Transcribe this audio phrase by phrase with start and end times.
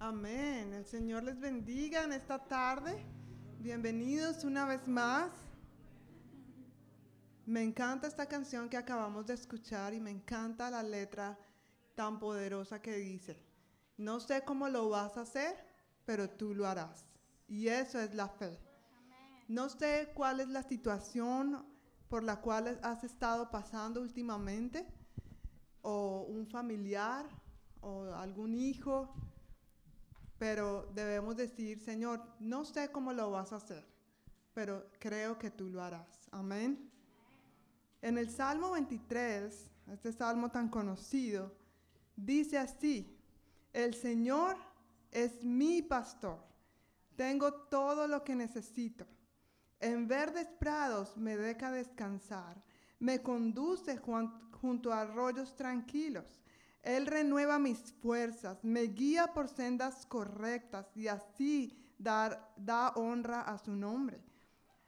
[0.00, 0.72] Amén.
[0.74, 3.04] El Señor les bendiga en esta tarde.
[3.58, 5.32] Bienvenidos una vez más.
[7.46, 11.36] Me encanta esta canción que acabamos de escuchar y me encanta la letra
[11.96, 13.42] tan poderosa que dice,
[13.96, 15.56] no sé cómo lo vas a hacer,
[16.04, 17.04] pero tú lo harás.
[17.48, 18.56] Y eso es la fe.
[19.48, 21.66] No sé cuál es la situación
[22.08, 24.86] por la cual has estado pasando últimamente,
[25.82, 27.28] o un familiar,
[27.80, 29.12] o algún hijo,
[30.38, 33.84] pero debemos decir, Señor, no sé cómo lo vas a hacer,
[34.54, 36.28] pero creo que tú lo harás.
[36.30, 36.90] Amén.
[38.00, 41.52] En el Salmo 23, este salmo tan conocido,
[42.14, 43.18] dice así,
[43.72, 44.56] el Señor
[45.10, 46.38] es mi pastor,
[47.16, 49.06] tengo todo lo que necesito.
[49.80, 52.62] En verdes prados me deja descansar,
[53.00, 56.40] me conduce junto a arroyos tranquilos.
[56.82, 63.74] Él renueva mis fuerzas, me guía por sendas correctas y así da honra a su
[63.74, 64.22] nombre.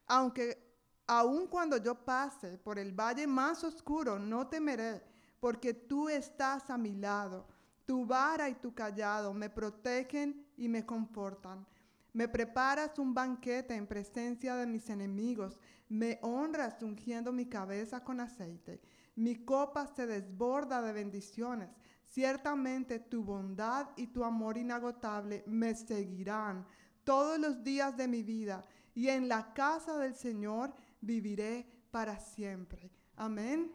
[0.07, 0.71] Aunque
[1.13, 5.03] Aun cuando yo pase por el valle más oscuro, no temeré,
[5.41, 7.49] porque tú estás a mi lado.
[7.85, 11.67] Tu vara y tu callado me protegen y me confortan.
[12.13, 15.59] Me preparas un banquete en presencia de mis enemigos.
[15.89, 18.81] Me honras ungiendo mi cabeza con aceite.
[19.17, 21.71] Mi copa se desborda de bendiciones.
[22.11, 26.67] Ciertamente tu bondad y tu amor inagotable me seguirán
[27.05, 28.65] todos los días de mi vida.
[28.97, 32.91] Y en la casa del Señor viviré para siempre.
[33.15, 33.71] Amén.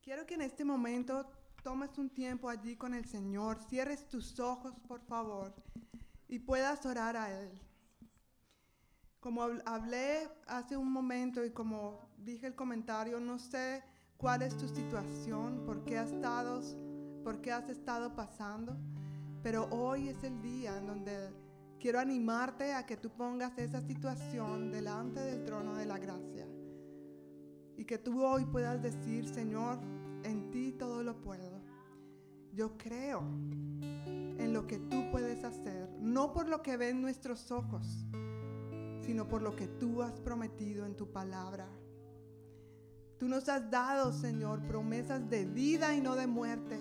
[0.00, 1.30] Quiero que en este momento
[1.62, 5.54] tomes un tiempo allí con el Señor, cierres tus ojos, por favor,
[6.26, 7.60] y puedas orar a Él.
[9.20, 13.84] Como hablé hace un momento y como dije el comentario, no sé
[14.16, 16.60] cuál es tu situación, por qué has estado,
[17.22, 18.76] por qué has estado pasando,
[19.42, 21.30] pero hoy es el día en donde
[21.78, 26.46] quiero animarte a que tú pongas esa situación delante del trono de la gracia.
[27.76, 29.78] Y que tú hoy puedas decir, Señor,
[30.22, 31.60] en ti todo lo puedo.
[32.52, 38.06] Yo creo en lo que tú puedes hacer, no por lo que ven nuestros ojos,
[39.02, 41.68] sino por lo que tú has prometido en tu palabra.
[43.18, 46.78] Tú nos has dado, Señor, promesas de vida y no de muerte.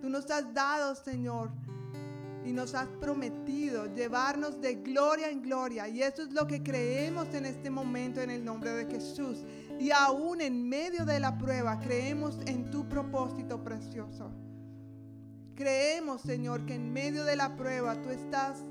[0.00, 1.50] Tú nos has dado, Señor,
[2.44, 5.88] y nos has prometido llevarnos de gloria en gloria.
[5.88, 9.38] Y eso es lo que creemos en este momento en el nombre de Jesús.
[9.80, 14.30] Y aún en medio de la prueba creemos en tu propósito precioso.
[15.56, 18.62] Creemos, Señor, que en medio de la prueba tú estás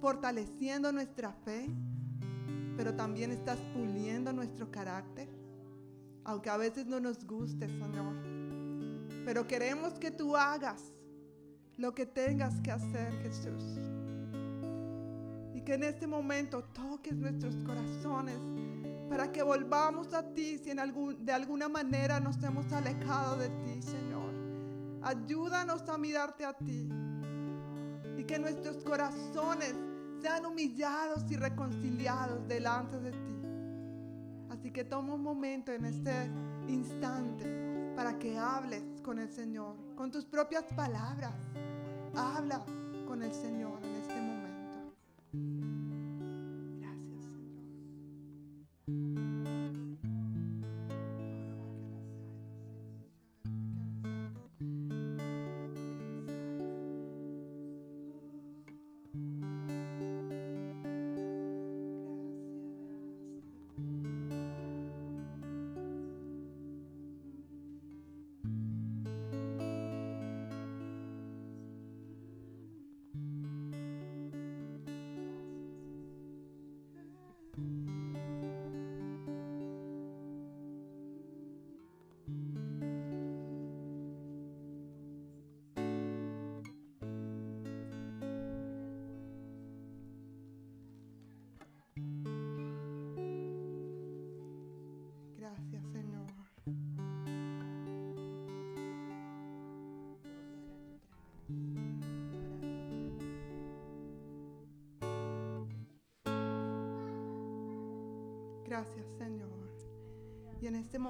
[0.00, 1.68] fortaleciendo nuestra fe,
[2.76, 5.28] pero también estás puliendo nuestro carácter,
[6.30, 8.14] aunque a veces no nos guste, Señor.
[9.24, 10.92] Pero queremos que tú hagas
[11.76, 13.64] lo que tengas que hacer, Jesús.
[15.52, 18.38] Y que en este momento toques nuestros corazones
[19.08, 23.48] para que volvamos a ti si en algún, de alguna manera nos hemos alejado de
[23.48, 24.30] ti, Señor.
[25.02, 26.88] Ayúdanos a mirarte a ti
[28.16, 29.74] y que nuestros corazones
[30.22, 33.39] sean humillados y reconciliados delante de ti.
[34.60, 36.30] Así que toma un momento en este
[36.68, 41.32] instante para que hables con el Señor, con tus propias palabras.
[42.14, 42.62] Habla
[43.06, 43.89] con el Señor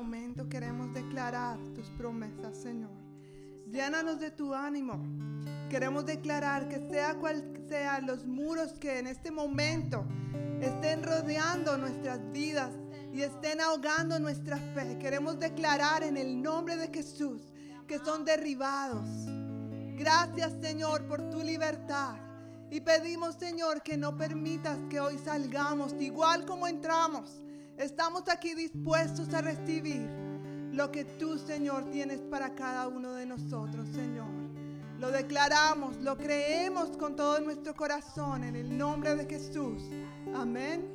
[0.00, 2.90] momento queremos declarar tus promesas, Señor.
[3.70, 4.98] Llénanos de tu ánimo.
[5.68, 10.06] Queremos declarar que sea cual sea los muros que en este momento
[10.62, 12.70] estén rodeando nuestras vidas
[13.12, 17.52] y estén ahogando nuestra fe, queremos declarar en el nombre de Jesús
[17.86, 19.06] que son derribados.
[19.98, 22.16] Gracias, Señor, por tu libertad.
[22.70, 27.42] Y pedimos, Señor, que no permitas que hoy salgamos igual como entramos
[27.80, 30.06] Estamos aquí dispuestos a recibir
[30.70, 34.28] lo que tú, Señor, tienes para cada uno de nosotros, Señor.
[34.98, 39.82] Lo declaramos, lo creemos con todo nuestro corazón en el nombre de Jesús.
[40.34, 40.90] Amén.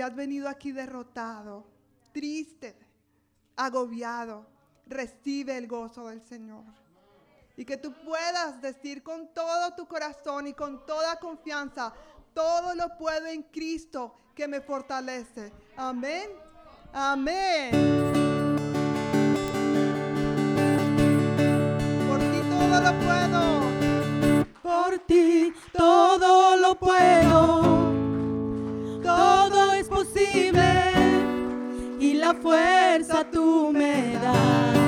[0.00, 1.66] Has venido aquí derrotado,
[2.12, 2.76] triste,
[3.56, 4.46] agobiado.
[4.86, 6.64] Recibe el gozo del Señor.
[7.56, 11.92] Y que tú puedas decir con todo tu corazón y con toda confianza,
[12.32, 15.52] todo lo puedo en Cristo que me fortalece.
[15.76, 16.30] Amén.
[16.92, 17.70] Amén.
[22.08, 23.42] Por ti todo lo puedo.
[24.62, 27.60] Por ti todo lo puedo.
[29.02, 29.49] Todo
[32.00, 34.79] y la fuerza tú me das.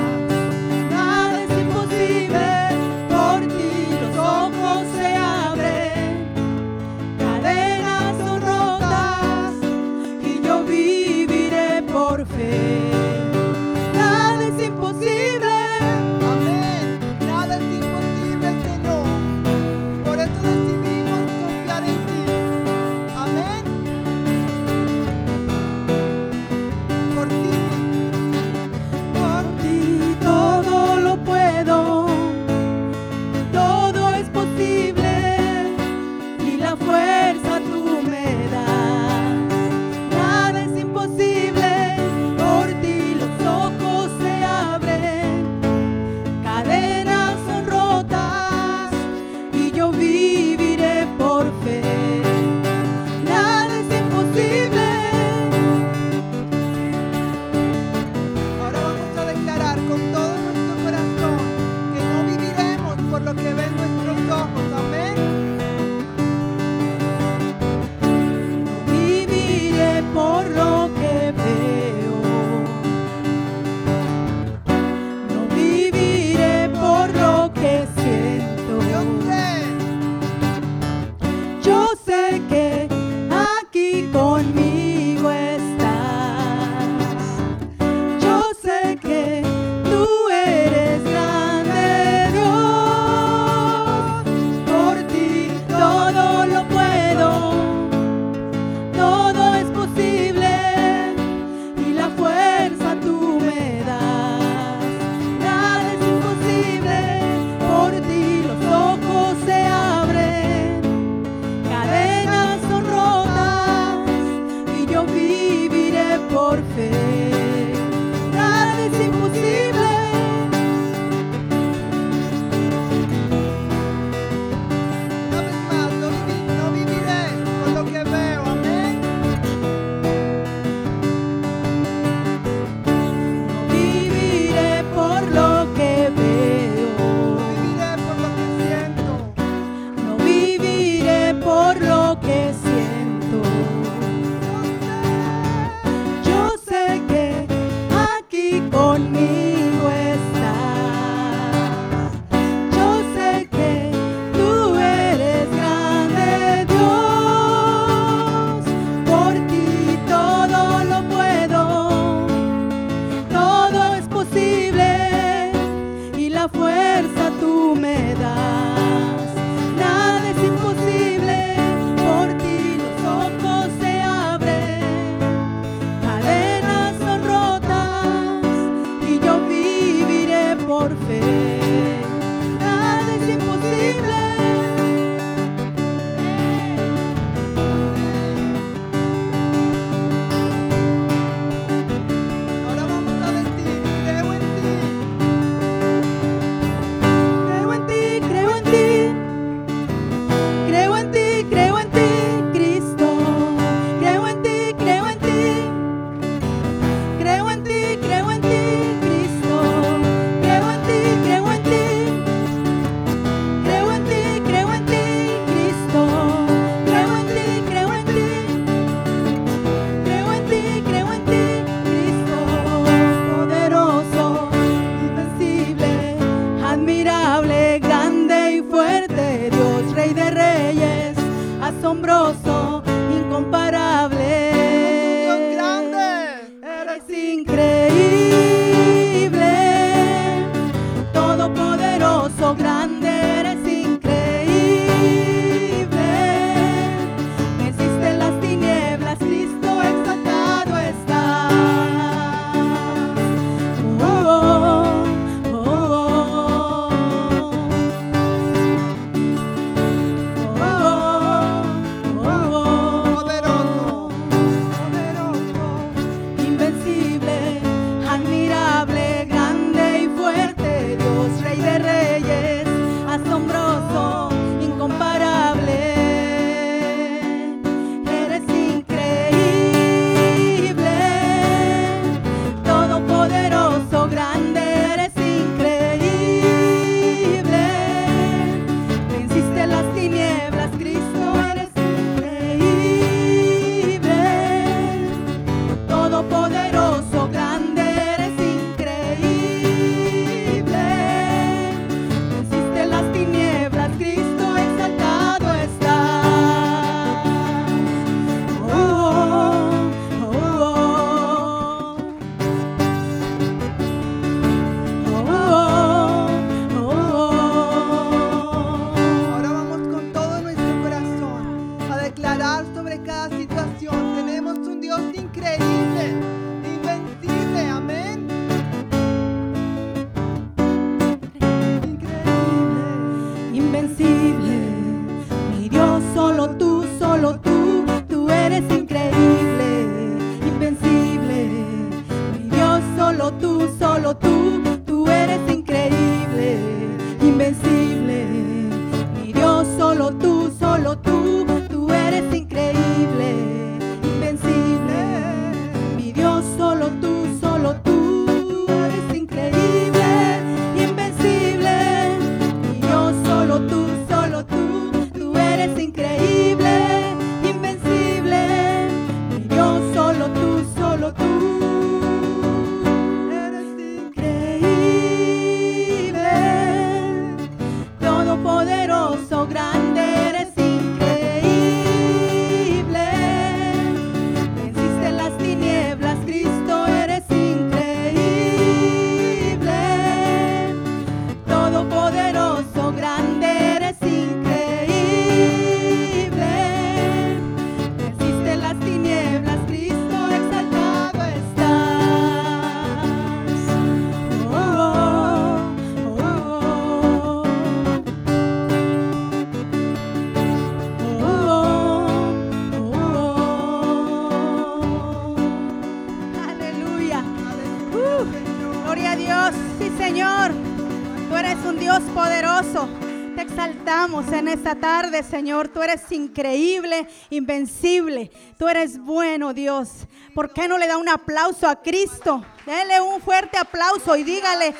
[424.75, 425.67] Tarde, Señor.
[425.67, 428.31] Tú eres increíble, invencible.
[428.57, 430.07] Tú eres bueno, Dios.
[430.33, 432.43] ¿Por qué no le da un aplauso a Cristo?
[432.65, 434.73] Dele un fuerte aplauso y dígale,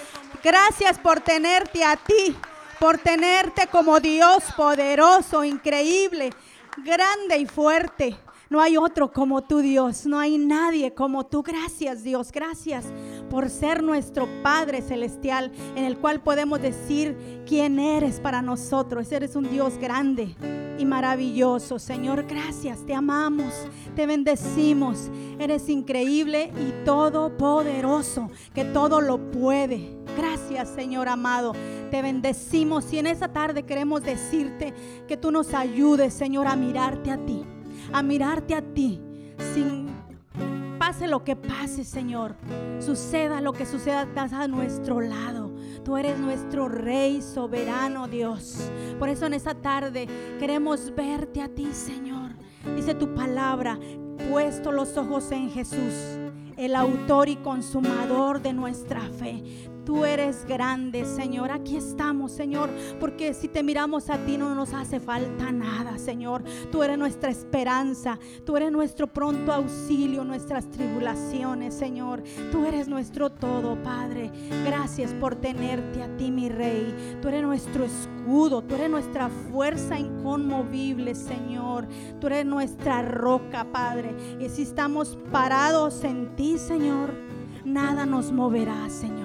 [0.44, 2.36] gracias por tenerte a ti,
[2.80, 6.32] por tenerte como Dios poderoso, increíble,
[6.78, 8.18] grande y fuerte.
[8.50, 10.06] No hay otro como tú, Dios.
[10.06, 11.42] No hay nadie como tú.
[11.42, 12.32] Gracias, Dios.
[12.32, 12.86] Gracias
[13.34, 17.18] por ser nuestro Padre Celestial, en el cual podemos decir
[17.48, 19.12] quién eres para nosotros.
[19.12, 20.36] Eres un Dios grande
[20.78, 21.80] y maravilloso.
[21.80, 22.86] Señor, gracias.
[22.86, 23.52] Te amamos.
[23.96, 25.10] Te bendecimos.
[25.40, 29.98] Eres increíble y todopoderoso, que todo lo puede.
[30.16, 31.54] Gracias, Señor amado.
[31.90, 34.76] Te bendecimos y en esta tarde queremos decirte
[35.08, 37.44] que tú nos ayudes, Señor, a mirarte a ti
[37.92, 39.02] a mirarte a ti
[39.54, 39.93] sin
[40.86, 42.36] pase lo que pase, Señor.
[42.82, 45.50] Suceda lo que suceda, estás a nuestro lado.
[45.86, 48.70] Tú eres nuestro Rey soberano, Dios.
[49.00, 52.32] Por eso en esta tarde queremos verte a ti, Señor.
[52.76, 53.80] Dice tu palabra,
[54.30, 56.20] puesto los ojos en Jesús,
[56.58, 59.42] el autor y consumador de nuestra fe.
[59.86, 61.52] Tú eres grande, Señor.
[61.52, 62.70] Aquí estamos, Señor,
[63.00, 66.44] porque si te miramos a ti no nos hace falta nada, Señor.
[66.72, 72.24] Tú eres nuestra esperanza, tú eres nuestro pronto auxilio, nuestras tribulaciones, Señor.
[72.52, 74.32] Tú eres nuestro todo, Padre.
[74.64, 77.18] Gracias por tenerte a ti, mi Rey.
[77.22, 81.88] Tú eres nuestro escudo, tú eres nuestra fuerza inconmovible, Señor.
[82.22, 84.16] Tú eres nuestra roca, Padre.
[84.40, 87.14] Y si estamos parados en ti, Señor,
[87.66, 89.23] nada nos moverá, Señor.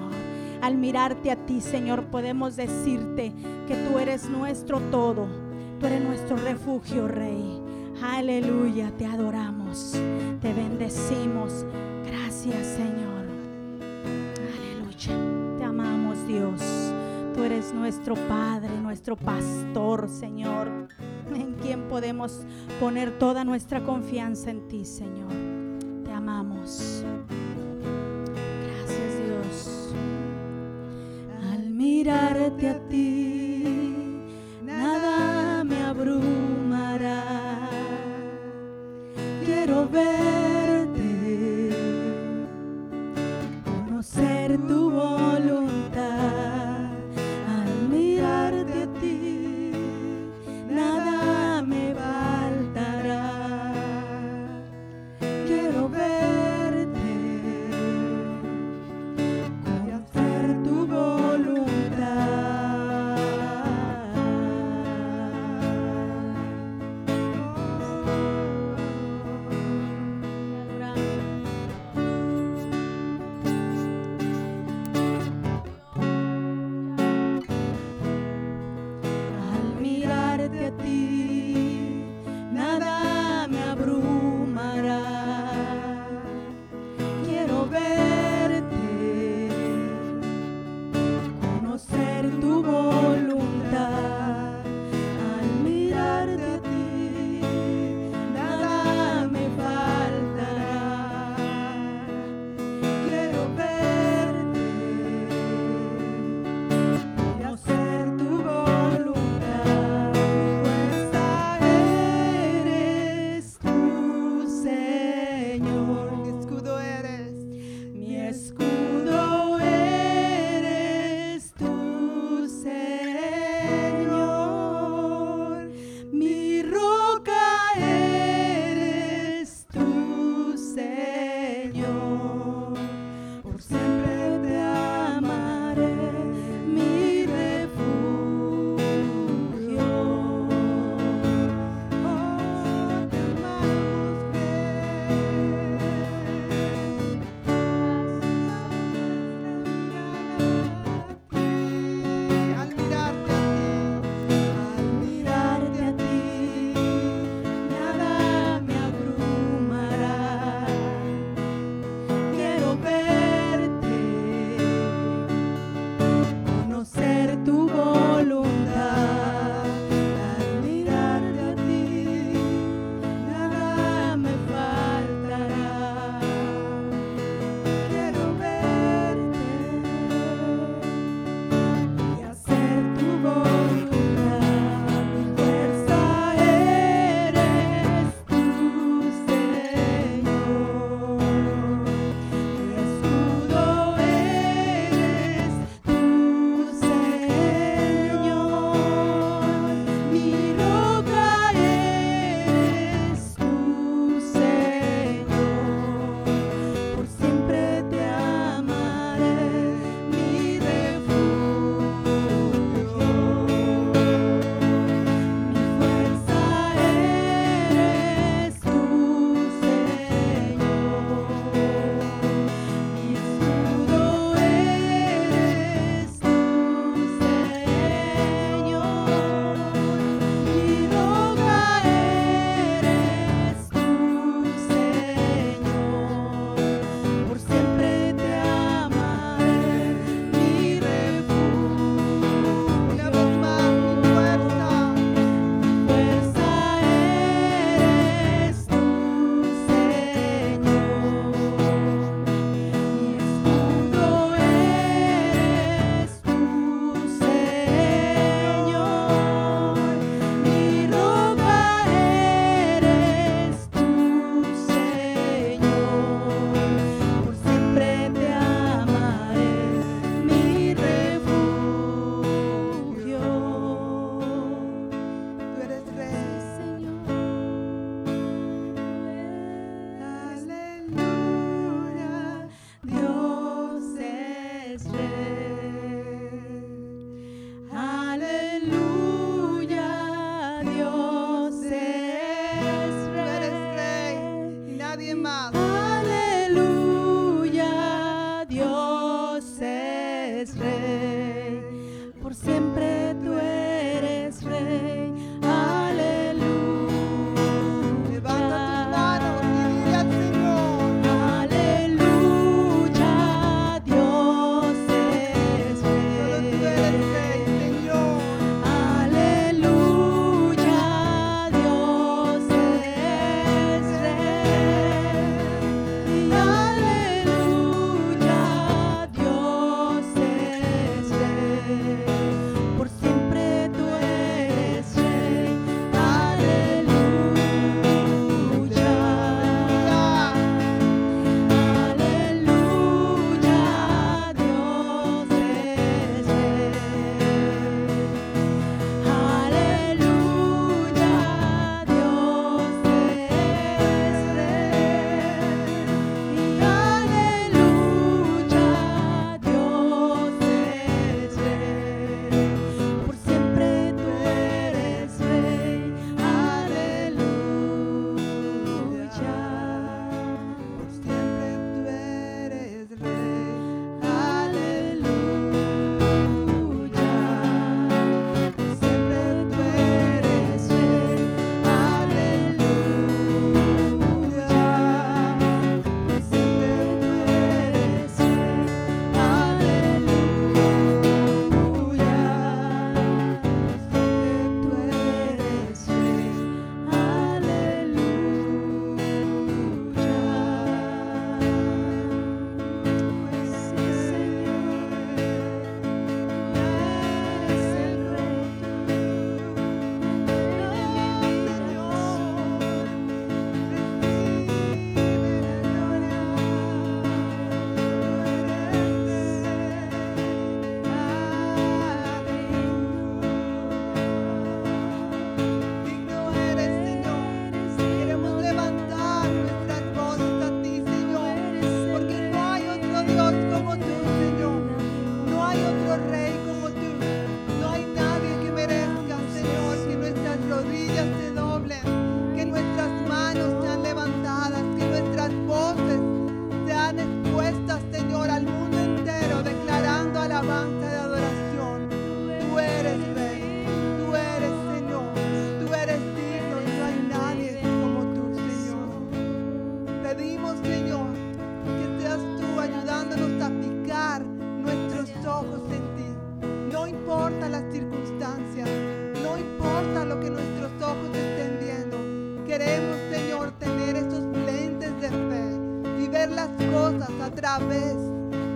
[0.61, 3.31] Al mirarte a ti, Señor, podemos decirte
[3.67, 5.27] que tú eres nuestro todo.
[5.79, 7.61] Tú eres nuestro refugio, Rey.
[8.01, 9.93] Aleluya, te adoramos.
[10.41, 11.65] Te bendecimos.
[12.05, 13.25] Gracias, Señor.
[14.57, 15.57] Aleluya.
[15.57, 16.61] Te amamos, Dios.
[17.33, 20.87] Tú eres nuestro Padre, nuestro pastor, Señor.
[21.33, 22.41] En quien podemos
[22.79, 25.31] poner toda nuestra confianza en ti, Señor.
[26.03, 27.03] Te amamos.
[28.65, 29.78] Gracias, Dios.
[31.79, 33.63] Mirarte a ti,
[34.65, 37.23] nada me abrumará.
[39.45, 40.58] Quiero verte,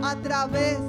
[0.04, 0.80] a través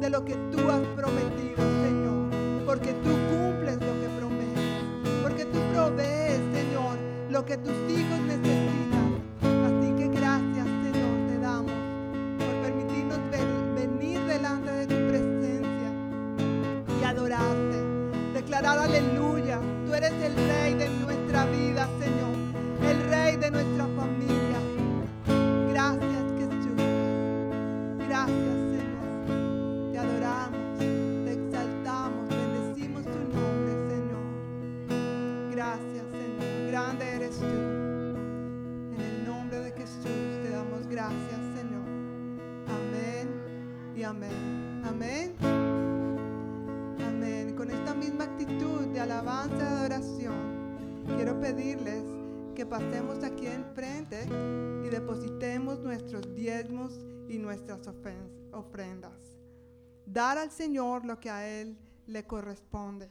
[0.00, 2.64] de lo que tú has prometido, Señor.
[2.66, 5.22] Porque tú cumples lo que prometes.
[5.22, 6.96] Porque tú provees, Señor,
[7.30, 9.22] lo que tus hijos necesitan.
[9.66, 11.72] Así que gracias, Señor, te damos
[12.38, 15.90] por permitirnos ver- venir delante de tu presencia
[17.00, 17.78] y adorarte.
[18.34, 19.58] Declarar aleluya.
[19.86, 22.90] Tú eres el rey de nuestra vida, Señor.
[22.90, 23.99] El rey de nuestra familia.
[51.52, 52.04] Pedirles
[52.54, 54.24] que pasemos aquí enfrente
[54.84, 56.92] y depositemos nuestros diezmos
[57.28, 57.80] y nuestras
[58.52, 59.36] ofrendas.
[60.06, 63.10] Dar al Señor lo que a Él le corresponde.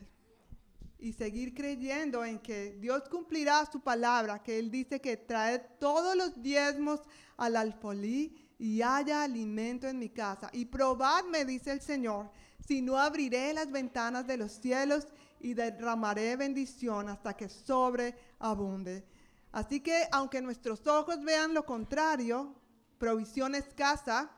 [0.99, 6.15] Y seguir creyendo en que Dios cumplirá su palabra, que Él dice que trae todos
[6.15, 7.02] los diezmos
[7.36, 10.49] al alfolí y haya alimento en mi casa.
[10.54, 12.32] Y probadme, dice el Señor,
[12.65, 15.08] si no abriré las ventanas de los cielos
[15.39, 19.06] y derramaré bendición hasta que sobreabunde.
[19.52, 22.56] Así que aunque nuestros ojos vean lo contrario,
[22.97, 24.32] provisión escasa,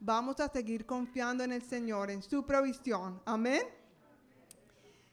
[0.00, 3.20] vamos a seguir confiando en el Señor, en su provisión.
[3.24, 3.62] Amén.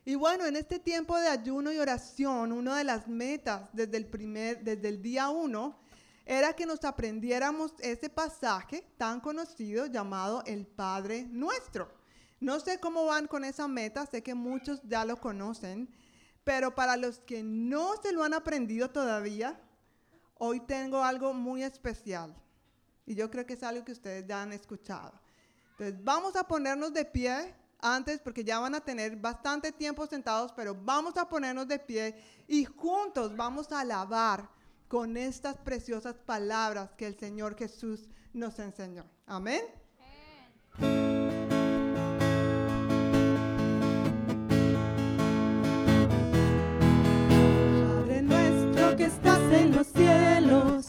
[0.03, 4.07] Y bueno, en este tiempo de ayuno y oración, una de las metas desde el
[4.07, 5.79] primer, desde el día uno,
[6.25, 12.00] era que nos aprendiéramos ese pasaje tan conocido llamado el Padre Nuestro.
[12.41, 15.87] No sé cómo van con esa meta, sé que muchos ya lo conocen,
[16.43, 19.61] pero para los que no se lo han aprendido todavía,
[20.39, 22.35] hoy tengo algo muy especial.
[23.05, 25.13] Y yo creo que es algo que ustedes ya han escuchado.
[25.73, 30.51] Entonces, vamos a ponernos de pie antes, porque ya van a tener bastante tiempo sentados,
[30.53, 32.15] pero vamos a ponernos de pie
[32.47, 34.49] y juntos vamos a alabar
[34.87, 39.05] con estas preciosas palabras que el Señor Jesús nos enseñó.
[39.27, 39.61] Amén.
[40.79, 41.10] Padre
[48.95, 50.85] que estás en los cielos,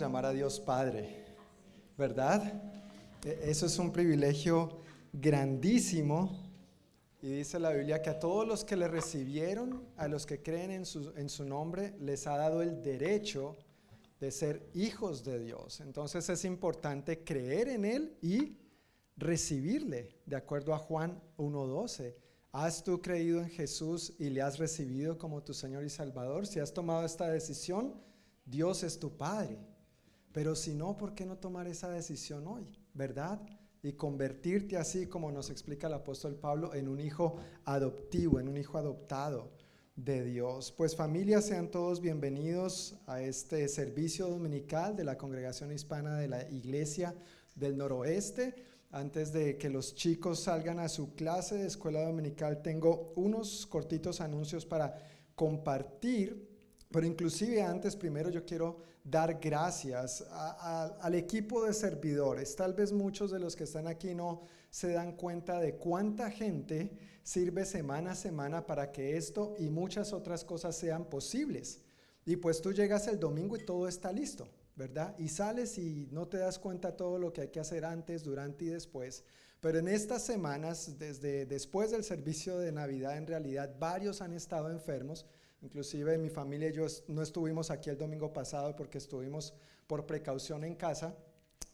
[0.00, 1.24] llamar a Dios Padre,
[1.96, 2.62] ¿verdad?
[3.24, 4.78] E- Eso es un privilegio
[5.12, 6.40] grandísimo.
[7.22, 10.70] Y dice la Biblia que a todos los que le recibieron, a los que creen
[10.70, 13.56] en su, en su nombre, les ha dado el derecho
[14.20, 15.80] de ser hijos de Dios.
[15.80, 18.58] Entonces es importante creer en Él y
[19.16, 22.14] recibirle, de acuerdo a Juan 1.12.
[22.52, 26.46] ¿Has tú creído en Jesús y le has recibido como tu Señor y Salvador?
[26.46, 27.94] Si has tomado esta decisión,
[28.44, 29.58] Dios es tu Padre.
[30.34, 32.66] Pero si no, ¿por qué no tomar esa decisión hoy?
[32.92, 33.40] ¿Verdad?
[33.84, 38.56] Y convertirte así, como nos explica el apóstol Pablo, en un hijo adoptivo, en un
[38.56, 39.52] hijo adoptado
[39.94, 40.72] de Dios.
[40.72, 46.50] Pues familia, sean todos bienvenidos a este servicio dominical de la Congregación Hispana de la
[46.50, 47.14] Iglesia
[47.54, 48.56] del Noroeste.
[48.90, 54.20] Antes de que los chicos salgan a su clase de escuela dominical, tengo unos cortitos
[54.20, 54.98] anuncios para
[55.36, 56.53] compartir,
[56.94, 62.54] pero inclusive antes, primero yo quiero dar gracias al equipo de servidores.
[62.54, 66.96] Tal vez muchos de los que están aquí no se dan cuenta de cuánta gente
[67.24, 71.80] sirve semana a semana para que esto y muchas otras cosas sean posibles.
[72.24, 75.16] Y pues tú llegas el domingo y todo está listo, ¿verdad?
[75.18, 78.66] Y sales y no te das cuenta todo lo que hay que hacer antes, durante
[78.66, 79.24] y después.
[79.60, 84.70] Pero en estas semanas, desde después del servicio de Navidad, en realidad varios han estado
[84.70, 85.26] enfermos.
[85.64, 89.54] Inclusive mi familia y yo no estuvimos aquí el domingo pasado porque estuvimos
[89.86, 91.16] por precaución en casa.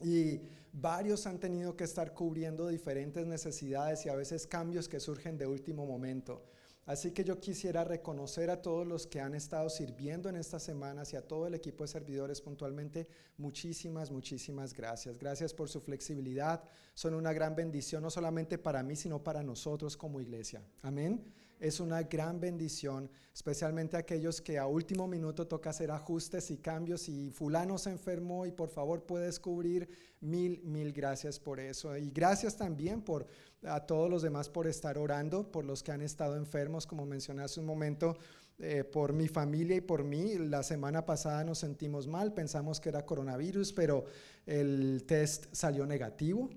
[0.00, 0.40] Y
[0.72, 5.46] varios han tenido que estar cubriendo diferentes necesidades y a veces cambios que surgen de
[5.46, 6.44] último momento.
[6.86, 11.12] Así que yo quisiera reconocer a todos los que han estado sirviendo en estas semanas
[11.12, 13.08] y a todo el equipo de servidores puntualmente.
[13.38, 15.18] Muchísimas, muchísimas gracias.
[15.18, 16.62] Gracias por su flexibilidad.
[16.94, 20.62] Son una gran bendición, no solamente para mí, sino para nosotros como iglesia.
[20.82, 21.24] Amén
[21.60, 27.06] es una gran bendición, especialmente aquellos que a último minuto toca hacer ajustes y cambios
[27.08, 29.88] y fulano se enfermó y por favor puedes cubrir
[30.20, 31.94] mil, mil gracias por eso.
[31.98, 33.26] Y gracias también por
[33.62, 37.42] a todos los demás por estar orando, por los que han estado enfermos, como mencioné
[37.42, 38.16] hace un momento.
[38.62, 40.36] Eh, por mi familia y por mí.
[40.36, 44.04] La semana pasada nos sentimos mal, pensamos que era coronavirus, pero
[44.44, 46.50] el test salió negativo.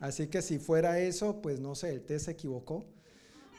[0.00, 2.86] Así que si fuera eso, pues no sé, el test se equivocó.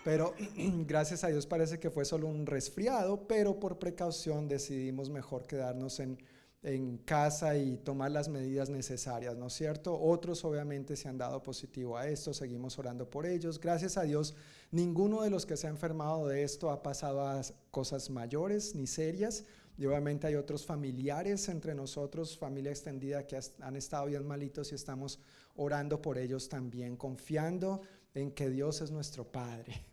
[0.03, 0.33] Pero
[0.87, 5.99] gracias a Dios parece que fue solo un resfriado, pero por precaución decidimos mejor quedarnos
[5.99, 6.17] en,
[6.61, 9.97] en casa y tomar las medidas necesarias, ¿no es cierto?
[9.97, 13.59] Otros obviamente se han dado positivo a esto, seguimos orando por ellos.
[13.59, 14.35] Gracias a Dios,
[14.71, 17.41] ninguno de los que se ha enfermado de esto ha pasado a
[17.71, 19.45] cosas mayores ni serias.
[19.77, 24.75] Y obviamente hay otros familiares entre nosotros, familia extendida, que han estado bien malitos y
[24.75, 25.19] estamos
[25.55, 27.81] orando por ellos también, confiando
[28.13, 29.85] en que Dios es nuestro Padre,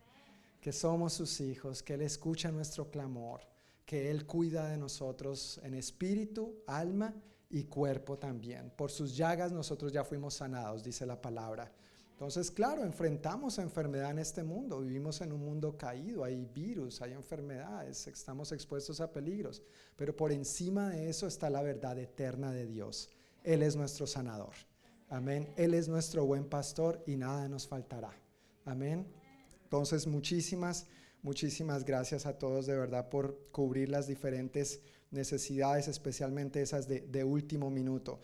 [0.60, 3.40] que somos sus hijos, que Él escucha nuestro clamor,
[3.84, 7.14] que Él cuida de nosotros en espíritu, alma
[7.50, 8.72] y cuerpo también.
[8.76, 11.72] Por sus llagas nosotros ya fuimos sanados, dice la palabra.
[12.16, 17.12] Entonces, claro, enfrentamos enfermedad en este mundo, vivimos en un mundo caído, hay virus, hay
[17.12, 19.62] enfermedades, estamos expuestos a peligros,
[19.96, 23.10] pero por encima de eso está la verdad eterna de Dios.
[23.44, 24.54] Él es nuestro sanador.
[25.08, 25.52] Amén.
[25.56, 28.12] Él es nuestro buen pastor y nada nos faltará.
[28.64, 29.06] Amén.
[29.62, 30.86] Entonces, muchísimas,
[31.22, 34.80] muchísimas gracias a todos de verdad por cubrir las diferentes
[35.10, 38.20] necesidades, especialmente esas de, último minuto.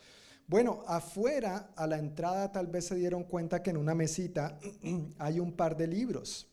[0.48, 4.58] Bueno, afuera, a la entrada, tal vez se dieron cuenta que en una mesita
[5.18, 6.48] hay un par de libros.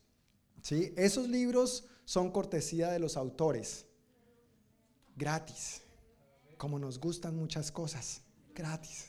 [0.61, 0.93] ¿sí?
[0.95, 3.87] Esos libros son cortesía de los autores,
[5.15, 5.81] gratis,
[6.57, 8.21] como nos gustan muchas cosas,
[8.53, 9.08] gratis.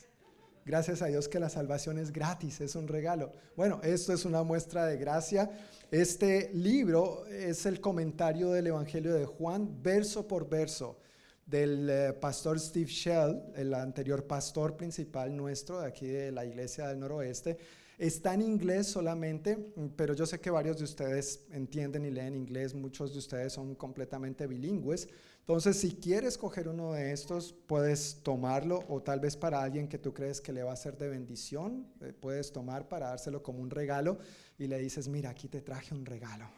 [0.70, 3.32] Gracias a Dios que la salvación es gratis, es un regalo.
[3.56, 5.50] Bueno, esto es una muestra de gracia.
[5.90, 10.96] Este libro es el comentario del Evangelio de Juan, verso por verso,
[11.44, 16.86] del eh, pastor Steve Shell, el anterior pastor principal nuestro de aquí de la iglesia
[16.86, 17.58] del noroeste.
[18.00, 19.58] Está en inglés solamente,
[19.94, 23.74] pero yo sé que varios de ustedes entienden y leen inglés, muchos de ustedes son
[23.74, 25.06] completamente bilingües.
[25.40, 29.98] Entonces, si quieres coger uno de estos, puedes tomarlo o tal vez para alguien que
[29.98, 33.60] tú crees que le va a ser de bendición, eh, puedes tomar para dárselo como
[33.60, 34.16] un regalo
[34.58, 36.48] y le dices, mira, aquí te traje un regalo.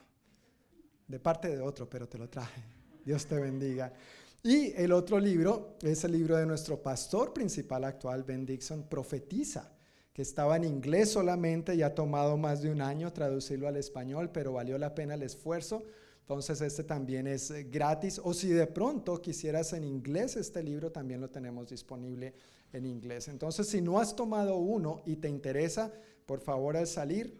[1.09, 2.62] De parte de otro, pero te lo traje.
[3.05, 3.93] Dios te bendiga.
[4.45, 9.72] Y el otro libro es el libro de nuestro pastor principal actual, Ben Dixon, Profetiza,
[10.13, 14.31] que estaba en inglés solamente y ha tomado más de un año traducirlo al español,
[14.33, 15.83] pero valió la pena el esfuerzo
[16.23, 18.21] entonces este también es eh, gratis.
[18.23, 22.33] O si de pronto quisieras en inglés este libro, también lo tenemos disponible
[22.73, 23.29] en inglés.
[23.29, 25.93] Entonces si no has tomado uno y te interesa,
[26.25, 27.39] por favor al salir,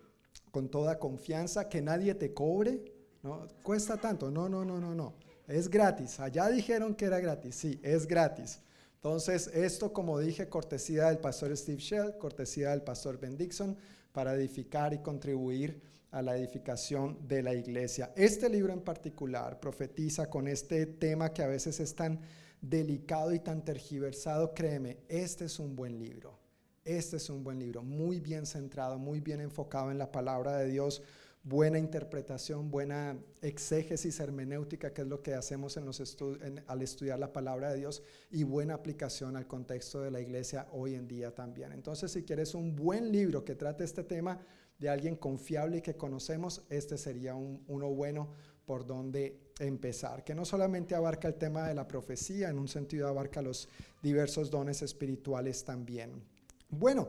[0.51, 2.93] con toda confianza, que nadie te cobre.
[3.23, 3.47] ¿no?
[3.63, 4.31] Cuesta tanto.
[4.31, 5.15] No, no, no, no, no.
[5.47, 6.21] Es gratis.
[6.21, 7.55] Allá dijeron que era gratis.
[7.55, 8.61] Sí, es gratis.
[9.05, 13.77] Entonces, esto, como dije, cortesía del pastor Steve Shell, cortesía del pastor Ben Dixon,
[14.13, 15.83] para edificar y contribuir
[16.13, 18.13] a la edificación de la iglesia.
[18.15, 22.21] Este libro en particular profetiza con este tema que a veces es tan
[22.61, 24.55] delicado y tan tergiversado.
[24.55, 26.39] Créeme, este es un buen libro.
[26.85, 30.69] Este es un buen libro, muy bien centrado, muy bien enfocado en la palabra de
[30.69, 31.03] Dios,
[31.45, 37.79] buena interpretación, buena exégesis hermenéutica, que es lo que hacemos al estudiar la palabra de
[37.79, 41.73] Dios, y buena aplicación al contexto de la iglesia hoy en día también.
[41.73, 44.41] Entonces, si quieres un buen libro que trate este tema
[44.79, 48.31] de alguien confiable y que conocemos, este sería uno bueno
[48.65, 53.09] por donde empezar, que no solamente abarca el tema de la profecía, en un sentido
[53.09, 53.69] abarca los
[54.01, 56.23] diversos dones espirituales también.
[56.69, 57.09] Bueno,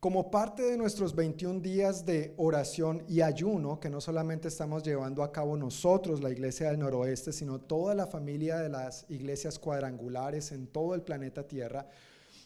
[0.00, 5.22] como parte de nuestros 21 días de oración y ayuno, que no solamente estamos llevando
[5.22, 10.52] a cabo nosotros, la Iglesia del Noroeste, sino toda la familia de las iglesias cuadrangulares
[10.52, 11.86] en todo el planeta Tierra,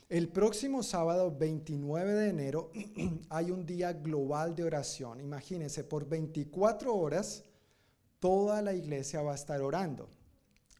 [0.09, 2.73] el próximo sábado 29 de enero
[3.31, 5.21] hay un día global de oración.
[5.21, 7.45] Imagínense, por 24 horas
[8.19, 10.09] toda la iglesia va a estar orando.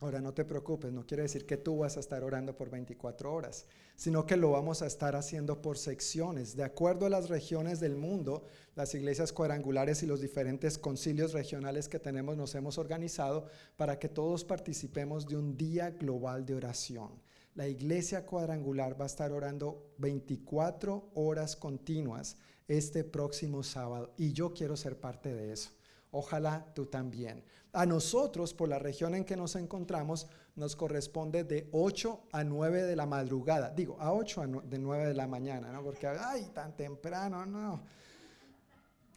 [0.01, 3.33] Ahora no te preocupes, no quiere decir que tú vas a estar orando por 24
[3.33, 3.65] horas,
[3.97, 6.57] sino que lo vamos a estar haciendo por secciones.
[6.57, 11.89] De acuerdo a las regiones del mundo, las iglesias cuadrangulares y los diferentes concilios regionales
[11.89, 17.23] que tenemos nos hemos organizado para que todos participemos de un día global de oración.
[17.55, 22.37] La iglesia cuadrangular va a estar orando 24 horas continuas
[22.67, 25.71] este próximo sábado y yo quiero ser parte de eso.
[26.11, 27.45] Ojalá tú también.
[27.73, 32.83] A nosotros, por la región en que nos encontramos, nos corresponde de 8 a 9
[32.83, 33.71] de la madrugada.
[33.71, 35.83] Digo, a 8 a de 9 de la mañana, ¿no?
[35.83, 37.83] Porque, ay, tan temprano, no.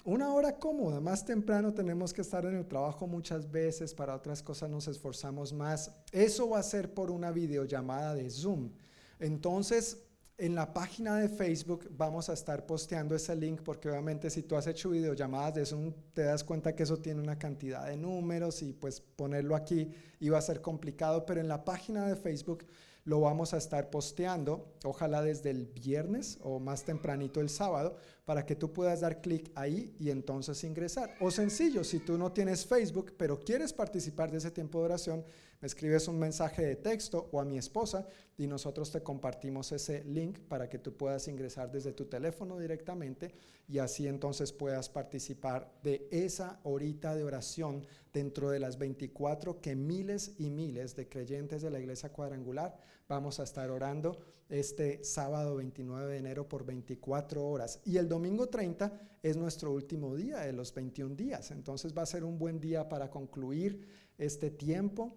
[0.06, 4.42] Una hora cómoda, más temprano tenemos que estar en el trabajo muchas veces, para otras
[4.42, 5.92] cosas nos esforzamos más.
[6.14, 8.72] Eso va a ser por una videollamada de Zoom.
[9.20, 10.07] Entonces,
[10.38, 14.56] en la página de Facebook vamos a estar posteando ese link porque obviamente si tú
[14.56, 18.62] has hecho videollamadas de Zoom te das cuenta que eso tiene una cantidad de números
[18.62, 22.66] y pues ponerlo aquí iba a ser complicado, pero en la página de Facebook
[23.08, 28.46] lo vamos a estar posteando, ojalá desde el viernes o más tempranito el sábado, para
[28.46, 31.16] que tú puedas dar clic ahí y entonces ingresar.
[31.22, 35.24] O sencillo, si tú no tienes Facebook, pero quieres participar de ese tiempo de oración,
[35.60, 40.04] me escribes un mensaje de texto o a mi esposa y nosotros te compartimos ese
[40.04, 43.34] link para que tú puedas ingresar desde tu teléfono directamente
[43.68, 49.76] y así entonces puedas participar de esa horita de oración dentro de las 24 que
[49.76, 52.78] miles y miles de creyentes de la iglesia cuadrangular
[53.08, 57.82] vamos a estar orando este sábado 29 de enero por 24 horas.
[57.84, 61.52] Y el domingo 30 es nuestro último día de los 21 días.
[61.52, 63.82] Entonces va a ser un buen día para concluir
[64.18, 65.16] este tiempo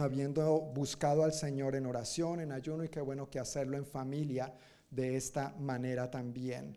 [0.00, 4.52] habiendo buscado al Señor en oración, en ayuno, y qué bueno que hacerlo en familia
[4.90, 6.76] de esta manera también.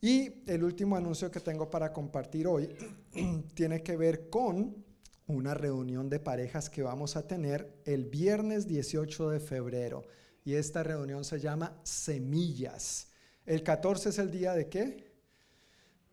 [0.00, 2.68] Y el último anuncio que tengo para compartir hoy
[3.54, 4.84] tiene que ver con
[5.26, 10.04] una reunión de parejas que vamos a tener el viernes 18 de febrero.
[10.44, 13.08] Y esta reunión se llama Semillas.
[13.44, 15.05] El 14 es el día de qué?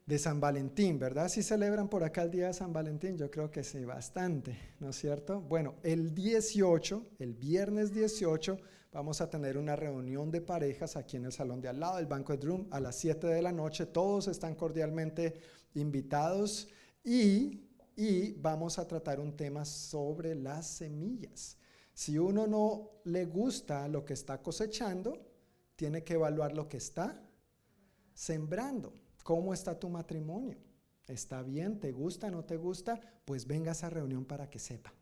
[0.05, 1.29] De San Valentín, ¿verdad?
[1.29, 4.89] Si celebran por acá el día de San Valentín, yo creo que sí, bastante, ¿no
[4.89, 5.39] es cierto?
[5.41, 8.57] Bueno, el 18, el viernes 18,
[8.91, 12.05] vamos a tener una reunión de parejas aquí en el salón de al lado, el
[12.05, 13.85] Banco de Room, a las 7 de la noche.
[13.85, 15.35] Todos están cordialmente
[15.75, 16.67] invitados
[17.03, 21.57] y, y vamos a tratar un tema sobre las semillas.
[21.93, 25.17] Si uno no le gusta lo que está cosechando,
[25.77, 27.21] tiene que evaluar lo que está
[28.13, 29.02] sembrando.
[29.23, 30.57] ¿Cómo está tu matrimonio?
[31.07, 31.79] ¿Está bien?
[31.79, 32.29] ¿Te gusta?
[32.29, 32.99] ¿No te gusta?
[33.25, 34.93] Pues venga a esa reunión para que sepa.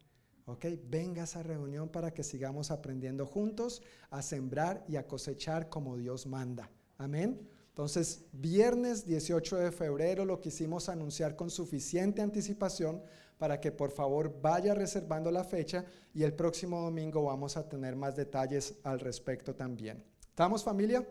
[0.45, 0.65] ¿Ok?
[0.87, 5.97] Venga a esa reunión para que sigamos aprendiendo juntos a sembrar y a cosechar como
[5.97, 6.69] Dios manda.
[6.97, 7.47] Amén.
[7.69, 13.01] Entonces, viernes 18 de febrero lo quisimos anunciar con suficiente anticipación
[13.37, 17.95] para que por favor vaya reservando la fecha y el próximo domingo vamos a tener
[17.95, 20.03] más detalles al respecto también.
[20.29, 21.07] ¿Estamos familia?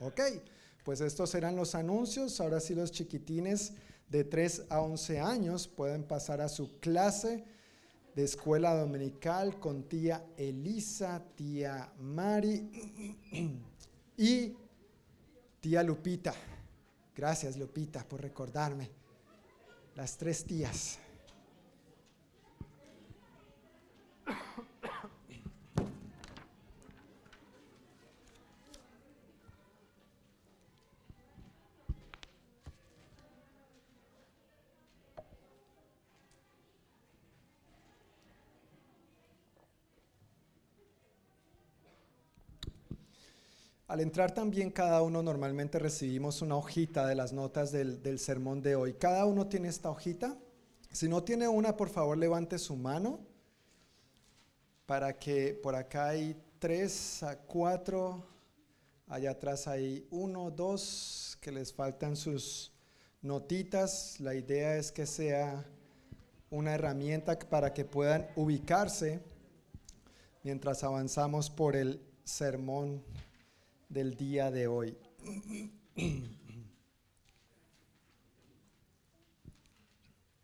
[0.00, 0.20] Ok.
[0.86, 2.40] Pues estos serán los anuncios.
[2.40, 3.72] Ahora sí los chiquitines
[4.08, 7.44] de 3 a 11 años pueden pasar a su clase
[8.14, 12.70] de escuela dominical con tía Elisa, tía Mari
[14.16, 14.54] y
[15.60, 16.32] tía Lupita.
[17.16, 18.88] Gracias Lupita por recordarme.
[19.96, 21.00] Las tres tías.
[43.86, 48.60] Al entrar también cada uno normalmente recibimos una hojita de las notas del, del, sermón
[48.60, 48.94] de hoy.
[48.94, 50.36] Cada uno tiene esta hojita.
[50.90, 53.20] Si no tiene una, por favor levante su mano
[54.86, 58.24] para que por acá hay tres a cuatro,
[59.08, 62.72] allá atrás hay uno, dos, que les faltan sus
[63.20, 64.18] notitas.
[64.20, 65.64] La idea es que sea
[66.50, 69.20] una herramienta para que puedan ubicarse
[70.42, 73.02] mientras avanzamos por el sermón
[73.88, 74.96] del día de hoy.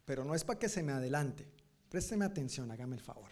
[0.04, 1.46] Pero no es para que se me adelante.
[1.88, 3.30] Présteme atención, hágame el favor.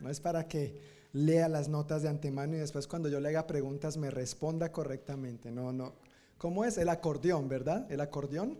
[0.00, 3.46] No es para que lea las notas de antemano y después cuando yo le haga
[3.46, 5.50] preguntas me responda correctamente.
[5.50, 5.94] No, no.
[6.38, 6.78] ¿Cómo es?
[6.78, 7.90] El acordeón, ¿verdad?
[7.90, 8.58] El acordeón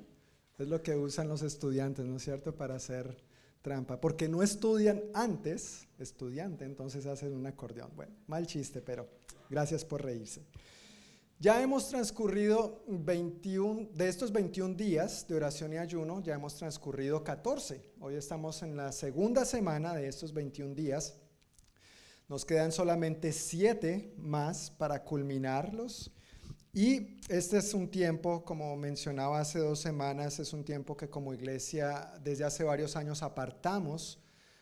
[0.58, 2.54] es lo que usan los estudiantes, ¿no es cierto?
[2.54, 3.16] Para hacer
[3.62, 4.00] trampa.
[4.00, 7.90] Porque no estudian antes, estudiante, entonces hacen un acordeón.
[7.96, 9.08] Bueno, mal chiste, pero
[9.50, 10.46] gracias por reírse.
[11.40, 17.24] Ya hemos transcurrido 21, de estos 21 días de oración y ayuno, ya hemos transcurrido
[17.24, 17.82] 14.
[17.98, 21.16] Hoy estamos en la segunda semana de estos 21 días.
[22.28, 26.12] Nos quedan solamente 7 más para culminarlos.
[26.72, 31.34] Y este es un tiempo, como mencionaba hace dos semanas, es un tiempo que como
[31.34, 34.20] iglesia desde hace varios años apartamos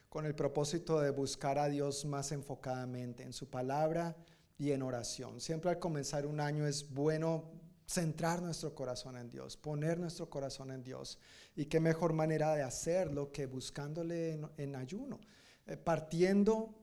[0.08, 4.16] con el propósito de buscar a Dios más enfocadamente en su palabra
[4.58, 5.40] y en oración.
[5.40, 7.44] Siempre al comenzar un año es bueno
[7.86, 11.18] centrar nuestro corazón en Dios, poner nuestro corazón en Dios.
[11.56, 15.20] Y qué mejor manera de hacerlo que buscándole en, ayuno,
[15.66, 16.74] eh, partiendo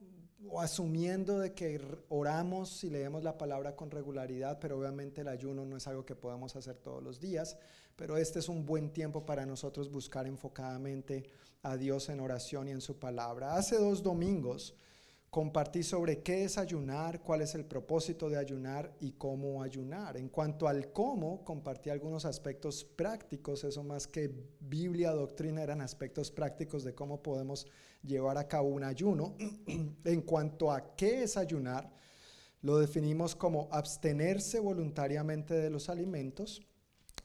[0.49, 5.65] o asumiendo de que oramos y leemos la palabra con regularidad, pero obviamente el ayuno
[5.65, 7.57] no es algo que podamos hacer todos los días,
[7.95, 11.23] pero este es un buen tiempo para nosotros buscar enfocadamente
[11.63, 13.55] a Dios en oración y en su palabra.
[13.55, 14.75] Hace dos domingos
[15.35, 20.15] compartí sobre qué es ayunar, cuál es el propósito de ayunar y cómo ayunar.
[20.15, 24.31] En cuanto al cómo, compartí algunos aspectos prácticos, eso más que
[24.61, 27.67] Biblia, doctrina, eran aspectos prácticos de cómo podemos
[28.01, 29.35] llevar a cabo un ayuno.
[30.05, 31.91] en cuanto a qué es ayunar,
[32.61, 36.65] lo definimos como abstenerse voluntariamente de los alimentos,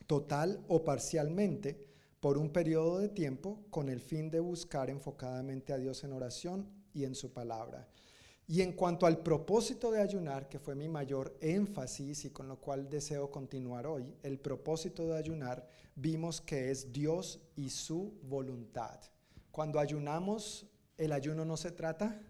[0.09, 1.87] total o parcialmente,
[2.19, 6.67] por un periodo de tiempo con el fin de buscar enfocadamente a Dios en oración
[6.93, 7.87] y en su palabra.
[8.51, 12.57] Y en cuanto al propósito de ayunar, que fue mi mayor énfasis y con lo
[12.57, 18.99] cual deseo continuar hoy, el propósito de ayunar vimos que es Dios y su voluntad.
[19.53, 20.67] Cuando ayunamos,
[20.99, 22.21] el ayuno no se trata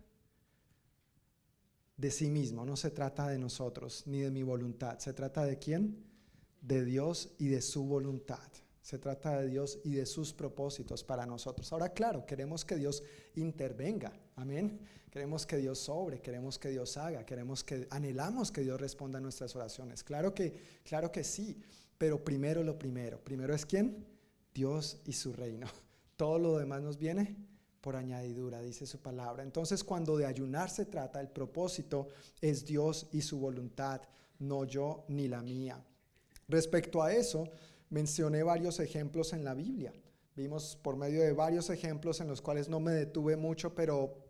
[1.97, 5.59] de sí mismo, no se trata de nosotros ni de mi voluntad, se trata de
[5.59, 6.05] quién?
[6.61, 8.51] De Dios y de su voluntad.
[8.83, 11.73] Se trata de Dios y de sus propósitos para nosotros.
[11.73, 13.03] Ahora, claro, queremos que Dios
[13.37, 14.13] intervenga.
[14.37, 14.81] Amén.
[15.11, 19.21] Queremos que Dios sobre, queremos que Dios haga, queremos que anhelamos que Dios responda a
[19.21, 20.05] nuestras oraciones.
[20.05, 20.55] Claro que,
[20.85, 21.61] claro que sí,
[21.99, 23.19] pero primero lo primero.
[23.19, 24.07] Primero es quién?
[24.55, 25.67] Dios y su reino.
[26.17, 27.37] Todo lo demás nos viene
[27.81, 29.43] por añadidura, dice su palabra.
[29.43, 32.09] Entonces, cuando de ayunar se trata, el propósito
[32.41, 34.03] es Dios y su voluntad,
[34.39, 35.83] no yo ni la mía.
[36.47, 37.49] Respecto a eso,
[37.89, 39.93] mencioné varios ejemplos en la Biblia.
[40.37, 44.30] Vimos por medio de varios ejemplos en los cuales no me detuve mucho, pero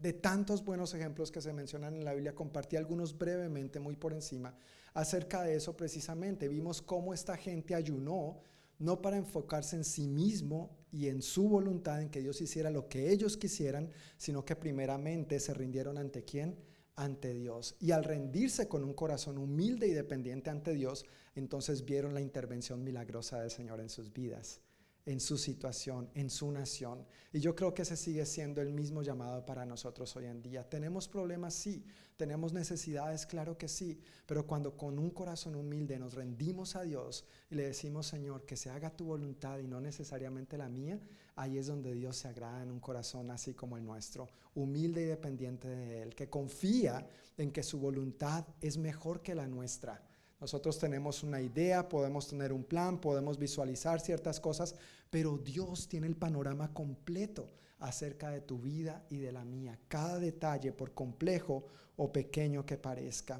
[0.00, 4.14] de tantos buenos ejemplos que se mencionan en la Biblia, compartí algunos brevemente, muy por
[4.14, 4.54] encima,
[4.94, 6.48] acerca de eso precisamente.
[6.48, 8.40] Vimos cómo esta gente ayunó,
[8.78, 12.88] no para enfocarse en sí mismo y en su voluntad, en que Dios hiciera lo
[12.88, 16.58] que ellos quisieran, sino que primeramente se rindieron ante quién?
[16.96, 17.76] Ante Dios.
[17.78, 22.82] Y al rendirse con un corazón humilde y dependiente ante Dios, entonces vieron la intervención
[22.82, 24.62] milagrosa del Señor en sus vidas
[25.06, 27.06] en su situación, en su nación.
[27.32, 30.68] Y yo creo que ese sigue siendo el mismo llamado para nosotros hoy en día.
[30.68, 31.54] ¿Tenemos problemas?
[31.54, 31.84] Sí.
[32.16, 33.24] ¿Tenemos necesidades?
[33.24, 33.98] Claro que sí.
[34.26, 38.56] Pero cuando con un corazón humilde nos rendimos a Dios y le decimos, Señor, que
[38.56, 41.00] se haga tu voluntad y no necesariamente la mía,
[41.36, 45.06] ahí es donde Dios se agrada en un corazón así como el nuestro, humilde y
[45.06, 47.06] dependiente de Él, que confía
[47.38, 50.09] en que su voluntad es mejor que la nuestra
[50.40, 54.74] nosotros tenemos una idea, podemos tener un plan, podemos visualizar ciertas cosas,
[55.10, 60.18] pero Dios tiene el panorama completo acerca de tu vida y de la mía, cada
[60.18, 61.64] detalle, por complejo
[61.96, 63.38] o pequeño que parezca.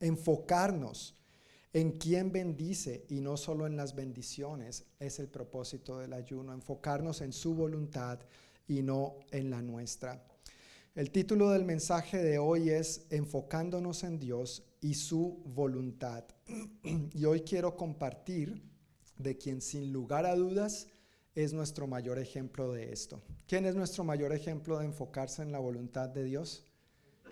[0.00, 1.14] Enfocarnos
[1.72, 7.20] en quién bendice y no solo en las bendiciones es el propósito del ayuno, enfocarnos
[7.20, 8.18] en su voluntad
[8.66, 10.24] y no en la nuestra.
[10.94, 16.24] El título del mensaje de hoy es Enfocándonos en Dios y su voluntad.
[17.14, 18.62] Y hoy quiero compartir
[19.18, 20.86] de quien sin lugar a dudas
[21.34, 23.22] es nuestro mayor ejemplo de esto.
[23.46, 26.64] ¿Quién es nuestro mayor ejemplo de enfocarse en la voluntad de Dios?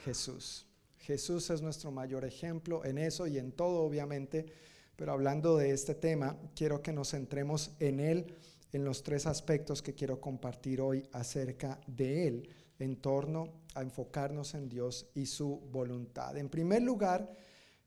[0.05, 0.67] Jesús.
[0.99, 4.47] Jesús es nuestro mayor ejemplo en eso y en todo, obviamente,
[4.97, 8.35] pero hablando de este tema, quiero que nos centremos en Él,
[8.73, 14.55] en los tres aspectos que quiero compartir hoy acerca de Él, en torno a enfocarnos
[14.55, 16.37] en Dios y su voluntad.
[16.37, 17.31] En primer lugar,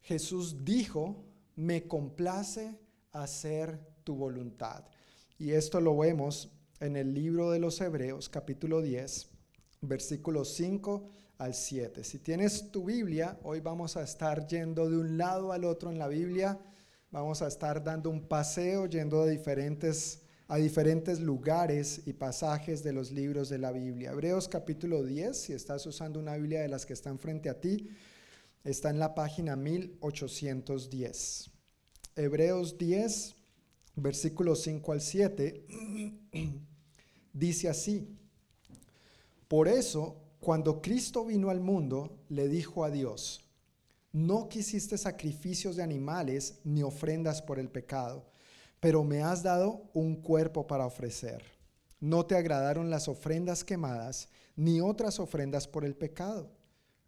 [0.01, 1.25] Jesús dijo,
[1.55, 2.79] me complace
[3.11, 4.85] hacer tu voluntad.
[5.37, 9.29] Y esto lo vemos en el libro de los Hebreos, capítulo 10,
[9.81, 11.09] versículos 5
[11.39, 12.03] al 7.
[12.03, 15.97] Si tienes tu Biblia, hoy vamos a estar yendo de un lado al otro en
[15.97, 16.59] la Biblia,
[17.11, 22.91] vamos a estar dando un paseo, yendo de diferentes, a diferentes lugares y pasajes de
[22.91, 24.13] los libros de la Biblia.
[24.13, 27.87] Hebreos capítulo 10, si estás usando una Biblia de las que están frente a ti,
[28.63, 31.51] está en la página 1810.
[32.15, 33.35] Hebreos 10,
[33.95, 35.67] versículos 5 al 7,
[37.33, 38.07] dice así,
[39.47, 43.41] por eso, cuando Cristo vino al mundo, le dijo a Dios,
[44.11, 48.25] no quisiste sacrificios de animales ni ofrendas por el pecado,
[48.79, 51.43] pero me has dado un cuerpo para ofrecer.
[51.99, 56.51] No te agradaron las ofrendas quemadas, ni otras ofrendas por el pecado.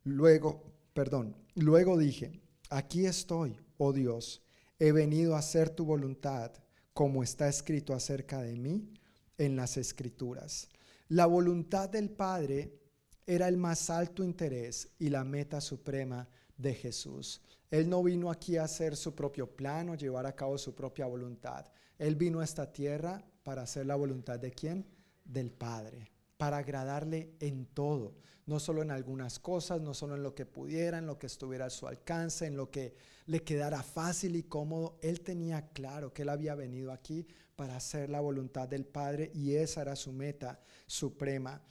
[0.04, 0.64] Luego,
[0.94, 4.42] perdón, luego dije, aquí estoy, oh Dios,
[4.80, 6.52] he venido a hacer tu voluntad
[6.94, 8.94] como está escrito acerca de mí
[9.38, 10.70] en las escrituras.
[11.08, 12.80] La voluntad del Padre
[13.26, 17.42] era el más alto interés y la meta suprema de Jesús.
[17.72, 21.06] Él no vino aquí a hacer su propio plan o llevar a cabo su propia
[21.06, 21.66] voluntad.
[21.98, 24.86] Él vino a esta tierra para hacer la voluntad de quién?
[25.24, 28.16] Del Padre, para agradarle en todo,
[28.46, 31.68] no solo en algunas cosas, no solo en lo que pudiera, en lo que estuviera
[31.68, 32.94] a su alcance, en lo que
[33.28, 35.00] le quedara fácil y cómodo.
[35.02, 39.56] Él tenía claro que él había venido aquí para hacer la voluntad del Padre y
[39.56, 41.62] esa era su meta suprema.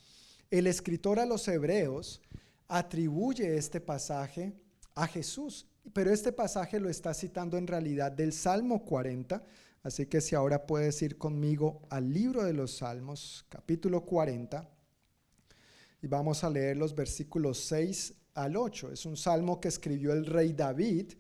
[0.51, 2.23] El escritor a los hebreos
[2.69, 4.55] atribuye este pasaje
[4.95, 9.43] a Jesús, pero este pasaje lo está citando en realidad del Salmo 40,
[9.83, 14.69] así que si ahora puedes ir conmigo al libro de los Salmos, capítulo 40,
[16.03, 18.93] y vamos a leer los versículos 6 al 8.
[18.93, 21.13] Es un salmo que escribió el rey David,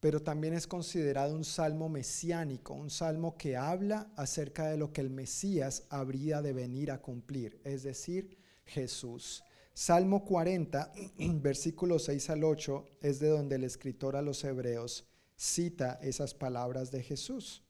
[0.00, 5.00] pero también es considerado un salmo mesiánico, un salmo que habla acerca de lo que
[5.00, 9.44] el Mesías habría de venir a cumplir, es decir, Jesús.
[9.74, 10.92] Salmo 40,
[11.40, 15.06] versículos 6 al 8, es de donde el escritor a los hebreos
[15.36, 17.64] cita esas palabras de Jesús.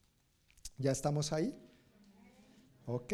[0.78, 1.56] ¿Ya estamos ahí?
[2.86, 3.12] Ok.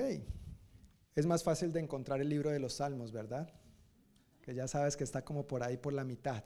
[1.15, 3.53] Es más fácil de encontrar el libro de los Salmos, ¿verdad?
[4.41, 6.43] Que ya sabes que está como por ahí por la mitad.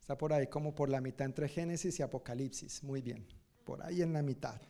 [0.00, 2.82] Está por ahí como por la mitad entre Génesis y Apocalipsis.
[2.82, 3.26] Muy bien,
[3.64, 4.60] por ahí en la mitad.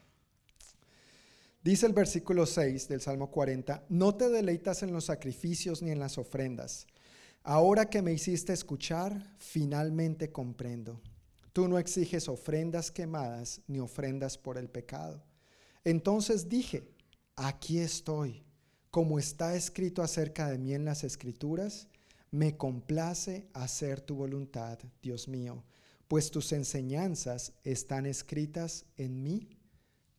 [1.64, 5.98] Dice el versículo 6 del Salmo 40, no te deleitas en los sacrificios ni en
[5.98, 6.86] las ofrendas.
[7.42, 11.00] Ahora que me hiciste escuchar, finalmente comprendo.
[11.54, 15.24] Tú no exiges ofrendas quemadas ni ofrendas por el pecado.
[15.84, 16.86] Entonces dije,
[17.34, 18.44] aquí estoy,
[18.90, 21.88] como está escrito acerca de mí en las escrituras,
[22.30, 25.64] me complace hacer tu voluntad, Dios mío,
[26.08, 29.48] pues tus enseñanzas están escritas en mi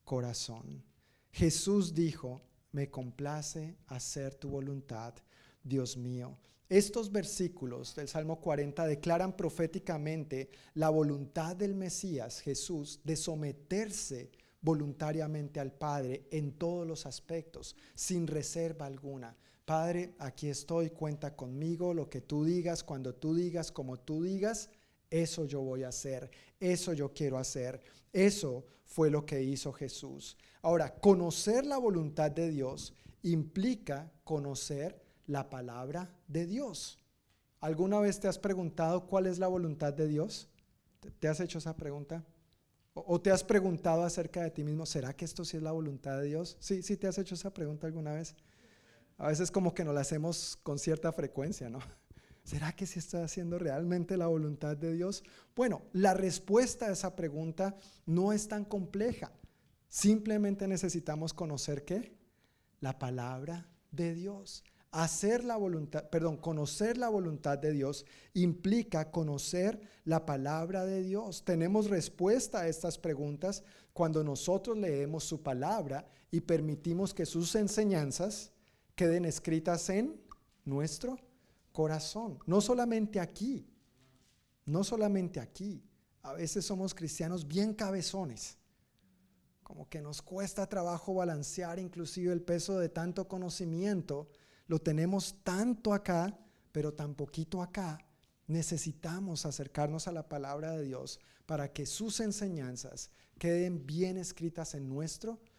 [0.06, 0.95] corazón.
[1.36, 5.14] Jesús dijo, me complace hacer tu voluntad,
[5.62, 6.38] Dios mío.
[6.70, 14.32] Estos versículos del Salmo 40 declaran proféticamente la voluntad del Mesías, Jesús, de someterse
[14.62, 19.36] voluntariamente al Padre en todos los aspectos, sin reserva alguna.
[19.66, 24.70] Padre, aquí estoy, cuenta conmigo, lo que tú digas, cuando tú digas, como tú digas,
[25.10, 26.32] eso yo voy a hacer,
[26.62, 27.82] eso yo quiero hacer.
[28.14, 30.38] Eso fue lo que hizo Jesús.
[30.62, 37.00] Ahora, conocer la voluntad de Dios implica conocer la palabra de Dios.
[37.60, 40.50] ¿Alguna vez te has preguntado cuál es la voluntad de Dios?
[41.20, 42.24] ¿Te has hecho esa pregunta?
[42.94, 46.18] ¿O te has preguntado acerca de ti mismo, ¿será que esto sí es la voluntad
[46.20, 46.56] de Dios?
[46.60, 48.36] Sí, sí, te has hecho esa pregunta alguna vez.
[49.18, 51.80] A veces como que nos la hacemos con cierta frecuencia, ¿no?
[52.46, 55.24] ¿Será que sí estoy haciendo realmente la voluntad de Dios?
[55.56, 57.76] Bueno, la respuesta a esa pregunta
[58.06, 59.32] no es tan compleja.
[59.90, 62.16] Simplemente necesitamos conocer qué?
[62.82, 64.64] La palabra de Dios.
[64.92, 71.44] Hacer la voluntad, perdón, conocer la voluntad de Dios implica conocer la palabra de Dios.
[71.46, 78.52] Tenemos respuesta a estas preguntas cuando nosotros leemos su palabra y permitimos que sus enseñanzas
[78.94, 80.22] queden escritas en
[80.64, 81.18] nuestro
[81.76, 82.40] corazón.
[82.48, 83.68] No solamente aquí,
[84.66, 85.84] no solamente aquí.
[86.24, 88.58] A veces somos cristianos bien cabezones,
[89.62, 94.28] como que nos cuesta trabajo balancear inclusive el peso de tanto conocimiento.
[94.66, 96.36] Lo tenemos tanto acá,
[96.72, 98.00] pero tan poquito acá,
[98.48, 103.10] Necesitamos acercarnos a la palabra de Dios para que sus enseñanzas
[103.40, 105.55] queden bien escritas en nuestro corazón,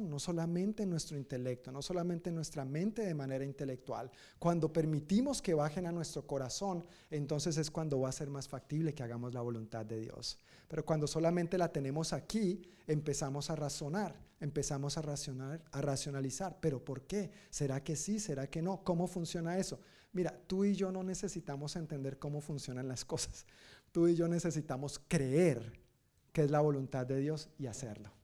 [0.00, 4.10] no solamente en nuestro intelecto, no solamente en nuestra mente de manera intelectual.
[4.38, 8.94] Cuando permitimos que bajen a nuestro corazón, entonces es cuando va a ser más factible
[8.94, 10.38] que hagamos la voluntad de Dios.
[10.66, 16.56] Pero cuando solamente la tenemos aquí, empezamos a razonar, empezamos a, racionar, a racionalizar.
[16.60, 17.30] ¿Pero por qué?
[17.50, 18.20] ¿Será que sí?
[18.20, 18.82] ¿Será que no?
[18.82, 19.78] ¿Cómo funciona eso?
[20.14, 23.44] Mira, tú y yo no necesitamos entender cómo funcionan las cosas.
[23.92, 25.80] Tú y yo necesitamos creer
[26.32, 28.23] que es la voluntad de Dios y hacerlo.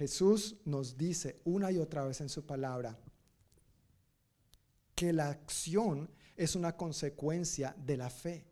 [0.00, 2.98] Jesús nos dice una y otra vez en su palabra
[4.94, 8.46] que la acción es una consecuencia de la fe.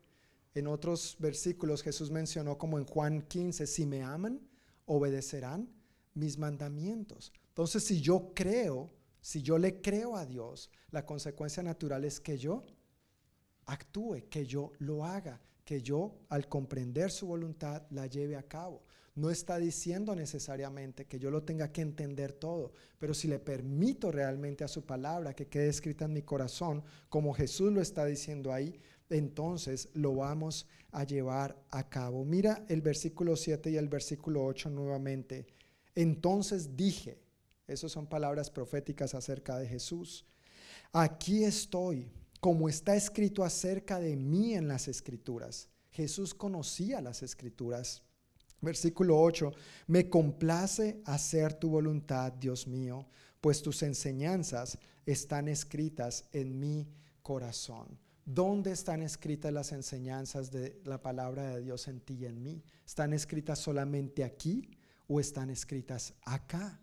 [0.53, 4.39] En otros versículos Jesús mencionó como en Juan 15, si me aman,
[4.85, 5.67] obedecerán
[6.13, 7.33] mis mandamientos.
[7.47, 12.37] Entonces, si yo creo, si yo le creo a Dios, la consecuencia natural es que
[12.37, 12.63] yo
[13.65, 18.83] actúe, que yo lo haga, que yo al comprender su voluntad la lleve a cabo.
[19.19, 24.13] No está diciendo necesariamente que yo lo tenga que entender todo, pero si le permito
[24.13, 28.53] realmente a su palabra que quede escrita en mi corazón, como Jesús lo está diciendo
[28.53, 32.23] ahí, entonces lo vamos a llevar a cabo.
[32.23, 35.47] Mira el versículo 7 y el versículo 8 nuevamente.
[35.95, 37.19] Entonces dije,
[37.67, 40.25] esas son palabras proféticas acerca de Jesús,
[40.93, 42.09] aquí estoy,
[42.39, 45.67] como está escrito acerca de mí en las escrituras.
[45.89, 48.01] Jesús conocía las escrituras
[48.61, 49.53] Versículo 8,
[49.87, 53.07] me complace hacer tu voluntad, Dios mío,
[53.39, 56.87] pues tus enseñanzas están escritas en mi
[57.21, 57.97] corazón.
[58.25, 62.63] ¿Dónde están escritas las enseñanzas de la palabra de Dios en ti y en mí?
[62.85, 64.69] ¿Están escritas solamente aquí
[65.07, 66.79] o están escritas acá?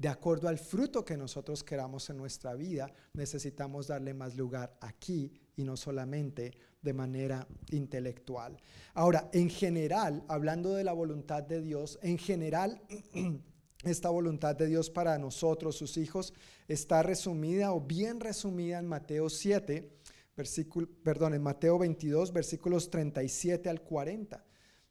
[0.00, 5.32] De acuerdo al fruto que nosotros queramos en nuestra vida, necesitamos darle más lugar aquí
[5.60, 8.56] y no solamente de manera intelectual.
[8.94, 12.80] Ahora, en general, hablando de la voluntad de Dios, en general,
[13.84, 16.32] esta voluntad de Dios para nosotros, sus hijos,
[16.66, 19.90] está resumida o bien resumida en Mateo 7,
[20.34, 24.42] versículo, perdón, en Mateo 22, versículos 37 al 40.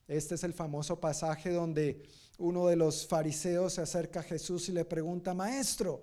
[0.08, 2.04] Este es el famoso pasaje donde
[2.38, 6.02] uno de los fariseos se acerca a Jesús y le pregunta, maestro,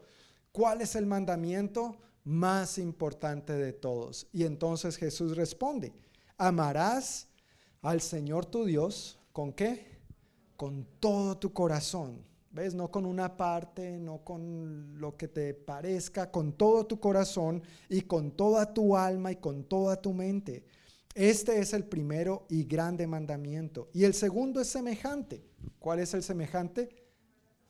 [0.51, 1.97] ¿cuál es el mandamiento?
[2.27, 4.27] Más importante de todos.
[4.33, 5.93] Y entonces Jesús responde,
[6.37, 7.29] amarás
[7.83, 9.87] al Señor tu Dios, ¿con qué?
[10.57, 12.27] Con todo tu corazón.
[12.51, 12.75] ¿Ves?
[12.75, 18.01] No con una parte, no con lo que te parezca, con todo tu corazón y
[18.01, 20.65] con toda tu alma y con toda tu mente.
[21.15, 23.89] Este es el primero y grande mandamiento.
[23.93, 25.45] Y el segundo es semejante.
[25.79, 26.89] ¿Cuál es el semejante?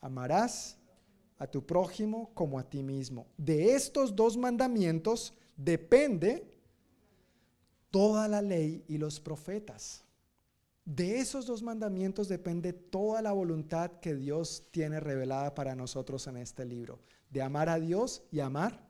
[0.01, 0.76] Amarás
[1.37, 3.27] a tu prójimo como a ti mismo.
[3.37, 6.47] De estos dos mandamientos depende
[7.91, 10.03] toda la ley y los profetas.
[10.85, 16.37] De esos dos mandamientos depende toda la voluntad que Dios tiene revelada para nosotros en
[16.37, 18.87] este libro, de amar a Dios y amar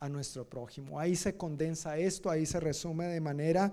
[0.00, 0.98] a nuestro prójimo.
[0.98, 3.72] Ahí se condensa esto, ahí se resume de manera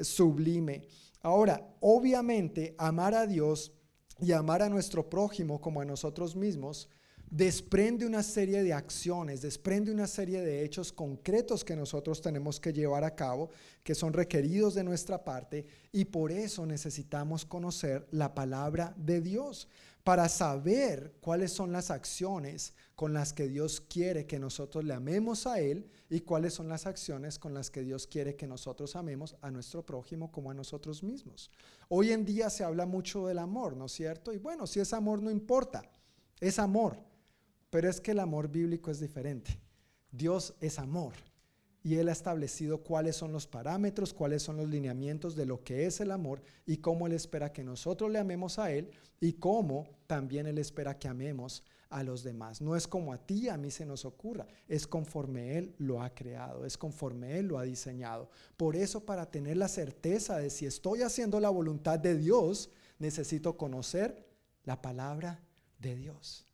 [0.00, 0.86] sublime.
[1.20, 3.72] Ahora, obviamente, amar a Dios
[4.18, 6.88] y amar a nuestro prójimo como a nosotros mismos
[7.30, 12.72] desprende una serie de acciones, desprende una serie de hechos concretos que nosotros tenemos que
[12.72, 13.50] llevar a cabo,
[13.84, 19.68] que son requeridos de nuestra parte, y por eso necesitamos conocer la palabra de Dios,
[20.02, 25.46] para saber cuáles son las acciones con las que Dios quiere que nosotros le amemos
[25.46, 29.36] a Él y cuáles son las acciones con las que Dios quiere que nosotros amemos
[29.42, 31.50] a nuestro prójimo como a nosotros mismos.
[31.88, 34.32] Hoy en día se habla mucho del amor, ¿no es cierto?
[34.32, 35.82] Y bueno, si es amor no importa,
[36.40, 37.09] es amor
[37.70, 39.58] pero es que el amor bíblico es diferente.
[40.10, 41.14] Dios es amor
[41.82, 45.86] y Él ha establecido cuáles son los parámetros, cuáles son los lineamientos de lo que
[45.86, 48.90] es el amor y cómo Él espera que nosotros le amemos a Él
[49.20, 52.60] y cómo también Él espera que amemos a los demás.
[52.60, 56.14] No es como a ti, a mí se nos ocurra, es conforme Él lo ha
[56.14, 58.30] creado, es conforme Él lo ha diseñado.
[58.56, 63.56] Por eso, para tener la certeza de si estoy haciendo la voluntad de Dios, necesito
[63.56, 64.26] conocer
[64.64, 65.42] la palabra
[65.78, 66.49] de Dios.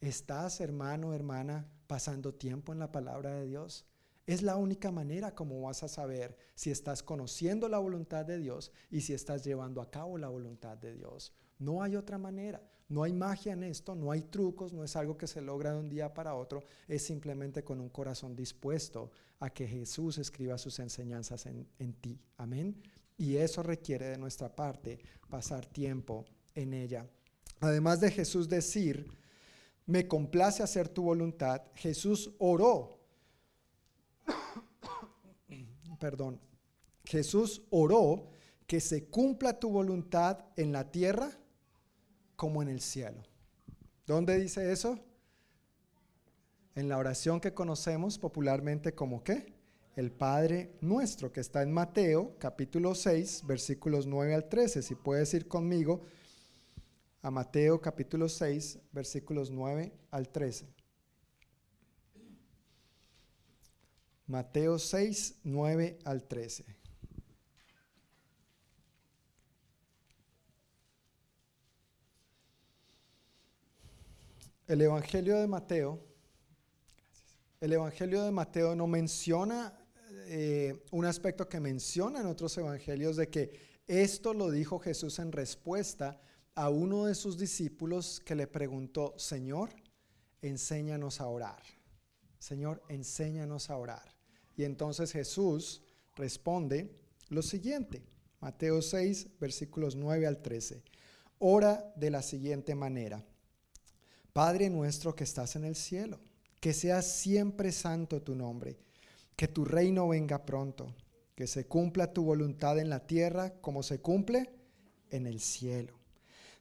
[0.00, 3.84] ¿Estás, hermano, hermana, pasando tiempo en la palabra de Dios?
[4.26, 8.72] Es la única manera como vas a saber si estás conociendo la voluntad de Dios
[8.90, 11.34] y si estás llevando a cabo la voluntad de Dios.
[11.58, 12.62] No hay otra manera.
[12.88, 15.78] No hay magia en esto, no hay trucos, no es algo que se logra de
[15.78, 20.80] un día para otro, es simplemente con un corazón dispuesto a que Jesús escriba sus
[20.80, 22.20] enseñanzas en, en ti.
[22.36, 22.82] Amén.
[23.16, 24.98] Y eso requiere de nuestra parte
[25.28, 26.24] pasar tiempo
[26.56, 27.06] en ella.
[27.60, 29.06] Además de Jesús decir,
[29.90, 33.00] me complace hacer tu voluntad, Jesús oró
[36.00, 36.40] perdón,
[37.04, 38.30] Jesús oró
[38.66, 41.30] que se cumpla tu voluntad en la tierra
[42.34, 43.22] como en el cielo.
[44.06, 44.98] ¿Dónde dice eso?
[46.74, 49.52] En la oración que conocemos popularmente como qué?
[49.94, 54.82] El Padre nuestro, que está en Mateo capítulo 6, versículos 9 al 13.
[54.82, 56.02] Si puedes ir conmigo
[57.22, 60.66] a Mateo capítulo 6, versículos 9 al 13.
[64.26, 66.64] Mateo 6, 9 al 13.
[74.68, 76.00] El Evangelio de Mateo,
[77.60, 79.76] el Evangelio de Mateo no menciona
[80.26, 85.32] eh, un aspecto que menciona en otros evangelios de que esto lo dijo Jesús en
[85.32, 86.20] respuesta
[86.60, 89.70] a uno de sus discípulos que le preguntó, Señor,
[90.42, 91.62] enséñanos a orar.
[92.38, 94.14] Señor, enséñanos a orar.
[94.58, 95.82] Y entonces Jesús
[96.16, 97.00] responde
[97.30, 98.04] lo siguiente,
[98.40, 100.84] Mateo 6, versículos 9 al 13.
[101.38, 103.24] Ora de la siguiente manera,
[104.34, 106.20] Padre nuestro que estás en el cielo,
[106.60, 108.76] que sea siempre santo tu nombre,
[109.34, 110.94] que tu reino venga pronto,
[111.34, 114.50] que se cumpla tu voluntad en la tierra como se cumple
[115.08, 115.99] en el cielo.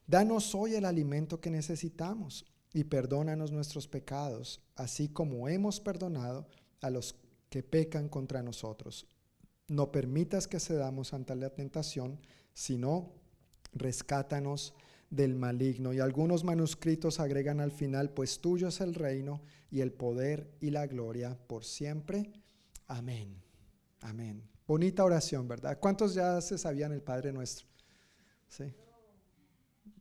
[0.09, 2.43] Danos hoy el alimento que necesitamos
[2.73, 6.47] y perdónanos nuestros pecados, así como hemos perdonado
[6.81, 7.15] a los
[7.51, 9.05] que pecan contra nosotros.
[9.67, 12.19] No permitas que cedamos ante la tentación,
[12.55, 13.13] sino
[13.71, 14.73] rescátanos
[15.11, 15.93] del maligno.
[15.93, 20.71] Y algunos manuscritos agregan al final, pues tuyo es el reino y el poder y
[20.71, 22.31] la gloria por siempre.
[22.87, 23.43] Amén.
[24.01, 24.41] Amén.
[24.65, 25.77] Bonita oración, ¿verdad?
[25.79, 27.67] ¿Cuántos ya se sabían el Padre Nuestro?
[28.47, 28.73] Sí.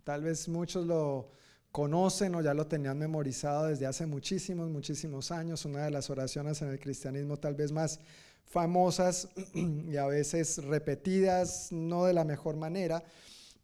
[0.09, 1.28] Tal vez muchos lo
[1.70, 5.66] conocen o ya lo tenían memorizado desde hace muchísimos, muchísimos años.
[5.66, 8.00] Una de las oraciones en el cristianismo tal vez más
[8.46, 13.04] famosas y a veces repetidas, no de la mejor manera,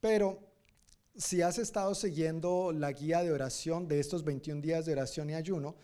[0.02, 0.38] pero
[1.16, 5.34] si has estado siguiendo la guía de oración de estos 21 días de oración y
[5.36, 5.76] ayuno,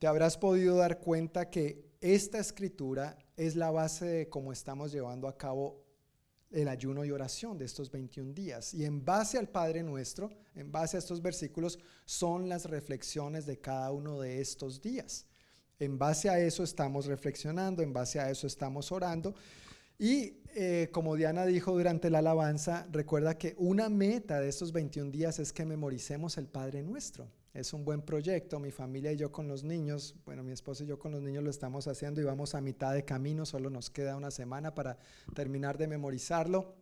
[0.00, 5.28] te habrás podido dar cuenta que esta escritura es la base de cómo estamos llevando
[5.28, 5.84] a cabo
[6.50, 8.74] el ayuno y oración de estos 21 días.
[8.74, 13.58] Y en base al Padre nuestro, en base a estos versículos, son las reflexiones de
[13.58, 15.26] cada uno de estos días.
[15.78, 19.34] En base a eso estamos reflexionando, en base a eso estamos orando.
[19.98, 25.10] Y eh, como Diana dijo durante la alabanza, recuerda que una meta de estos 21
[25.10, 27.28] días es que memoricemos el Padre nuestro.
[27.52, 30.86] Es un buen proyecto, mi familia y yo con los niños, bueno, mi esposo y
[30.86, 33.90] yo con los niños lo estamos haciendo y vamos a mitad de camino, solo nos
[33.90, 34.98] queda una semana para
[35.34, 36.76] terminar de memorizarlo,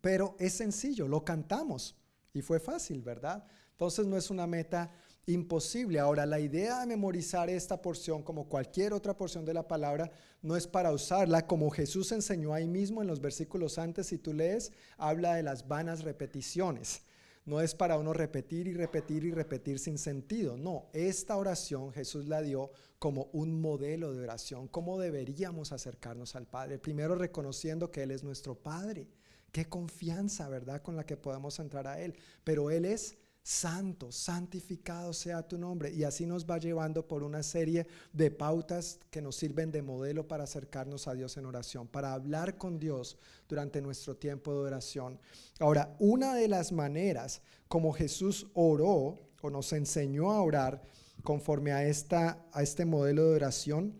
[0.00, 1.96] pero es sencillo, lo cantamos
[2.32, 3.44] y fue fácil, ¿verdad?
[3.72, 4.92] Entonces no es una meta
[5.26, 5.98] imposible.
[5.98, 10.10] Ahora, la idea de memorizar esta porción, como cualquier otra porción de la palabra,
[10.40, 14.32] no es para usarla como Jesús enseñó ahí mismo en los versículos antes, si tú
[14.32, 17.02] lees, habla de las vanas repeticiones.
[17.44, 20.56] No es para uno repetir y repetir y repetir sin sentido.
[20.56, 22.70] No, esta oración Jesús la dio
[23.00, 26.78] como un modelo de oración, cómo deberíamos acercarnos al Padre.
[26.78, 29.08] Primero reconociendo que Él es nuestro Padre.
[29.50, 30.82] Qué confianza, ¿verdad?
[30.82, 32.14] Con la que podemos entrar a Él.
[32.44, 35.92] Pero Él es santo, santificado sea tu nombre.
[35.92, 40.26] Y así nos va llevando por una serie de pautas que nos sirven de modelo
[40.26, 43.18] para acercarnos a Dios en oración, para hablar con Dios
[43.48, 45.18] durante nuestro tiempo de oración.
[45.58, 50.82] Ahora, una de las maneras como Jesús oró o nos enseñó a orar
[51.22, 53.94] conforme a, esta, a este modelo de oración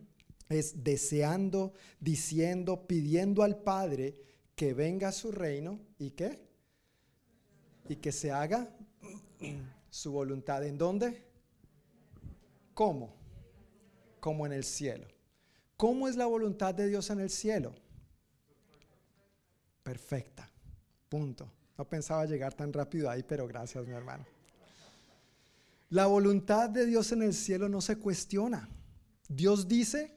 [0.49, 4.17] es deseando, diciendo, pidiendo al Padre
[4.55, 6.53] que venga a su reino y que
[7.89, 8.75] y que se haga
[9.91, 10.65] su voluntad.
[10.65, 11.23] ¿En dónde?
[12.75, 13.15] ¿Cómo?
[14.21, 15.07] Como en el cielo.
[15.77, 17.75] ¿Cómo es la voluntad de Dios en el cielo?
[19.83, 20.49] Perfecta.
[21.09, 21.51] Punto.
[21.77, 24.25] No pensaba llegar tan rápido ahí, pero gracias, mi hermano.
[25.91, 28.69] La voluntad de Dios en el cielo no se cuestiona.
[29.29, 30.15] Dios dice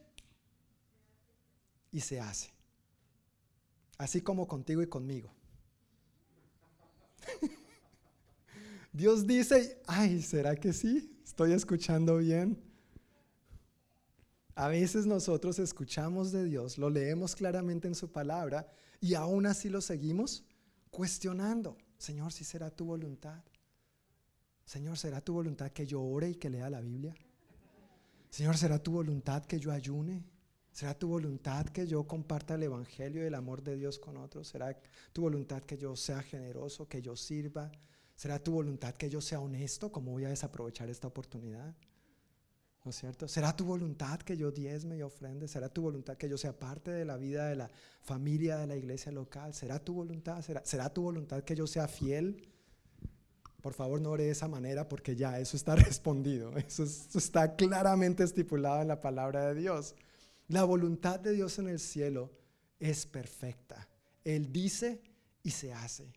[1.90, 2.50] y se hace.
[3.98, 5.32] Así como contigo y conmigo.
[8.96, 11.20] Dios dice, ay, ¿será que sí?
[11.22, 12.58] ¿Estoy escuchando bien?
[14.54, 18.66] A veces nosotros escuchamos de Dios, lo leemos claramente en su palabra
[18.98, 20.46] y aún así lo seguimos
[20.90, 21.76] cuestionando.
[21.98, 23.44] Señor, si será tu voluntad.
[24.64, 27.14] Señor, ¿será tu voluntad que yo ore y que lea la Biblia?
[28.30, 30.24] Señor, ¿será tu voluntad que yo ayune?
[30.72, 34.48] ¿Será tu voluntad que yo comparta el Evangelio y el amor de Dios con otros?
[34.48, 34.74] ¿Será
[35.12, 37.70] tu voluntad que yo sea generoso, que yo sirva?
[38.16, 39.92] ¿Será tu voluntad que yo sea honesto?
[39.92, 41.76] ¿Cómo voy a desaprovechar esta oportunidad?
[42.82, 43.28] ¿No es cierto?
[43.28, 45.48] ¿Será tu voluntad que yo diezme y ofrende?
[45.48, 48.76] ¿Será tu voluntad que yo sea parte de la vida de la familia de la
[48.76, 49.52] iglesia local?
[49.52, 50.40] ¿Será tu voluntad?
[50.40, 52.48] ¿Será, ¿será tu voluntad que yo sea fiel?
[53.60, 56.56] Por favor, no ore de esa manera porque ya eso está respondido.
[56.56, 59.94] Eso, eso está claramente estipulado en la palabra de Dios.
[60.48, 62.30] La voluntad de Dios en el cielo
[62.78, 63.88] es perfecta.
[64.24, 65.02] Él dice
[65.42, 66.12] y se hace.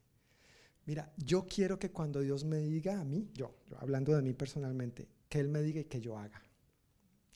[0.89, 4.33] Mira, yo quiero que cuando Dios me diga a mí, yo, yo hablando de mí
[4.33, 6.41] personalmente, que Él me diga y que yo haga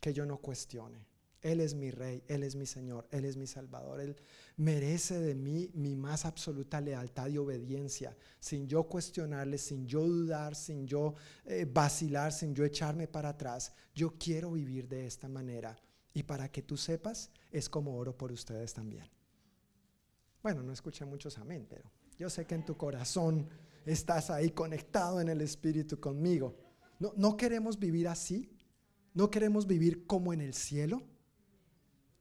[0.04, 1.08] que yo no cuestione.
[1.42, 4.02] Él es mi rey, Él es mi Señor, Él es mi Salvador.
[4.02, 4.18] Él
[4.58, 10.56] merece de mí mi más absoluta lealtad y obediencia, sin yo cuestionarle, sin yo dudar,
[10.56, 11.14] sin yo
[11.46, 13.72] eh, vacilar, sin yo echarme para atrás.
[13.96, 15.78] Yo quiero vivir de esta manera.
[16.14, 19.10] Y para que tú sepas, es como oro por ustedes también.
[20.42, 23.48] Bueno, no escuché muchos amén, pero yo sé que en tu corazón
[23.86, 26.56] estás ahí conectado en el Espíritu conmigo.
[27.00, 28.50] No, no queremos vivir así.
[29.14, 31.04] ¿No queremos vivir como en el cielo?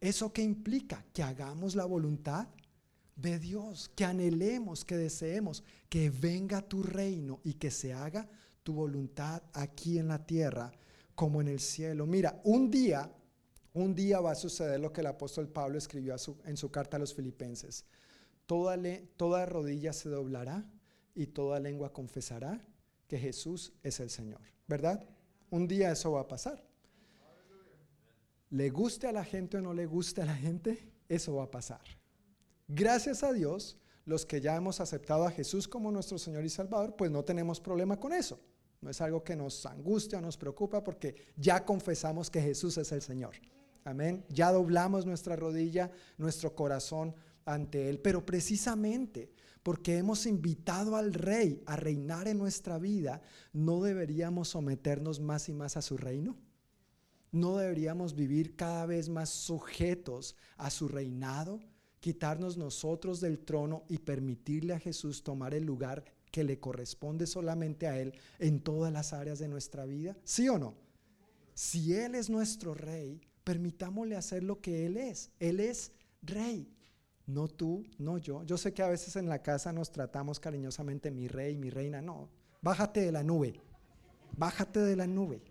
[0.00, 1.04] ¿Eso qué implica?
[1.12, 2.48] Que hagamos la voluntad
[3.16, 8.28] de Dios, que anhelemos, que deseemos, que venga tu reino y que se haga
[8.62, 10.72] tu voluntad aquí en la tierra
[11.14, 12.06] como en el cielo.
[12.06, 13.10] Mira, un día,
[13.72, 17.00] un día va a suceder lo que el apóstol Pablo escribió en su carta a
[17.00, 17.84] los filipenses.
[19.16, 20.64] Toda, rodilla se doblará
[21.14, 22.64] y toda lengua confesará
[23.08, 24.40] que Jesús es el Señor.
[24.66, 25.06] ¿Verdad?
[25.50, 26.62] Un día eso va a pasar
[28.52, 30.78] le guste a la gente o no le guste a la gente,
[31.08, 31.80] eso va a pasar.
[32.68, 36.94] Gracias a Dios, los que ya hemos aceptado a Jesús como nuestro Señor y Salvador,
[36.94, 38.38] pues no tenemos problema con eso.
[38.82, 42.92] No es algo que nos angustia o nos preocupa porque ya confesamos que Jesús es
[42.92, 43.36] el Señor.
[43.84, 44.22] Amén.
[44.28, 47.14] Ya doblamos nuestra rodilla, nuestro corazón
[47.44, 47.98] ante Él.
[48.00, 49.32] Pero precisamente
[49.62, 55.52] porque hemos invitado al Rey a reinar en nuestra vida, ¿no deberíamos someternos más y
[55.52, 56.36] más a su reino?
[57.30, 61.60] ¿No deberíamos vivir cada vez más sujetos a su reinado?
[62.00, 67.86] Quitarnos nosotros del trono y permitirle a Jesús tomar el lugar que le corresponde solamente
[67.86, 70.16] a Él en todas las áreas de nuestra vida?
[70.24, 70.74] ¿Sí o no?
[71.54, 75.30] Si Él es nuestro rey, permitámosle hacer lo que Él es.
[75.38, 75.92] Él es
[76.22, 76.68] rey.
[77.26, 78.42] No tú, no yo.
[78.44, 82.02] Yo sé que a veces en la casa nos tratamos cariñosamente mi rey, mi reina.
[82.02, 82.28] No,
[82.60, 83.60] bájate de la nube.
[84.36, 85.42] Bájate de la nube.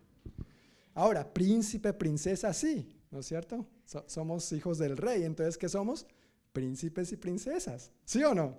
[0.94, 3.66] Ahora, príncipe, princesa, sí, ¿no es cierto?
[4.08, 6.08] somos hijos del rey, entonces, ¿qué somos?
[6.54, 8.58] Príncipes y princesas, ¿sí o no?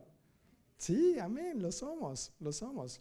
[0.77, 3.01] Sí, amén, lo somos, lo somos.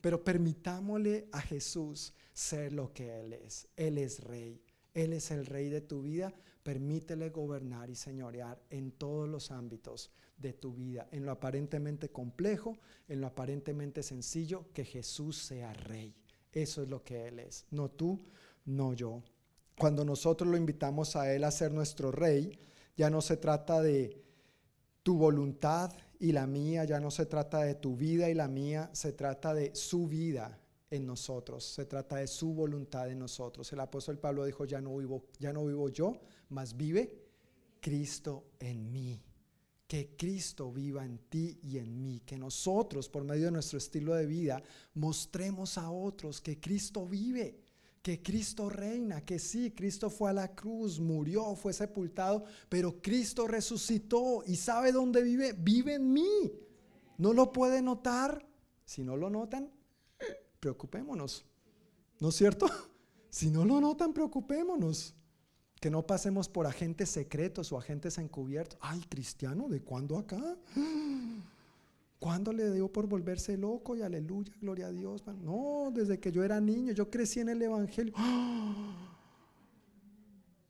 [0.00, 3.68] Pero permitámosle a Jesús ser lo que Él es.
[3.76, 4.60] Él es rey,
[4.92, 6.34] Él es el rey de tu vida.
[6.62, 12.78] Permítele gobernar y señorear en todos los ámbitos de tu vida, en lo aparentemente complejo,
[13.08, 16.14] en lo aparentemente sencillo, que Jesús sea rey.
[16.52, 18.24] Eso es lo que Él es, no tú,
[18.64, 19.22] no yo.
[19.76, 22.58] Cuando nosotros lo invitamos a Él a ser nuestro rey,
[22.96, 24.22] ya no se trata de
[25.02, 28.90] tu voluntad y la mía, ya no se trata de tu vida y la mía,
[28.92, 30.61] se trata de su vida
[30.92, 33.72] en nosotros, se trata de su voluntad en nosotros.
[33.72, 36.12] El apóstol Pablo dijo, ya no vivo, ya no vivo yo,
[36.50, 37.18] mas vive
[37.80, 39.20] Cristo en mí.
[39.86, 44.14] Que Cristo viva en ti y en mí, que nosotros por medio de nuestro estilo
[44.14, 44.62] de vida
[44.94, 47.58] mostremos a otros que Cristo vive
[48.02, 53.46] que Cristo reina, que sí, Cristo fue a la cruz, murió, fue sepultado, pero Cristo
[53.46, 56.52] resucitó y sabe dónde vive, vive en mí.
[57.18, 58.44] ¿No lo puede notar?
[58.84, 59.70] Si no lo notan,
[60.62, 61.44] preocupémonos.
[62.20, 62.66] ¿No es cierto?
[63.32, 65.14] Si no lo notan, preocupémonos.
[65.80, 68.78] Que no pasemos por agentes secretos o agentes encubiertos.
[68.82, 70.38] Ay, cristiano, ¿de cuándo acá?
[72.18, 75.24] ¿Cuándo le dio por volverse loco y aleluya, gloria a Dios?
[75.26, 78.12] No, desde que yo era niño, yo crecí en el Evangelio.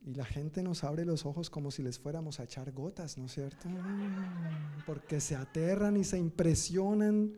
[0.05, 3.25] Y la gente nos abre los ojos como si les fuéramos a echar gotas, ¿no
[3.25, 3.69] es cierto?
[4.85, 7.37] Porque se aterran y se impresionan.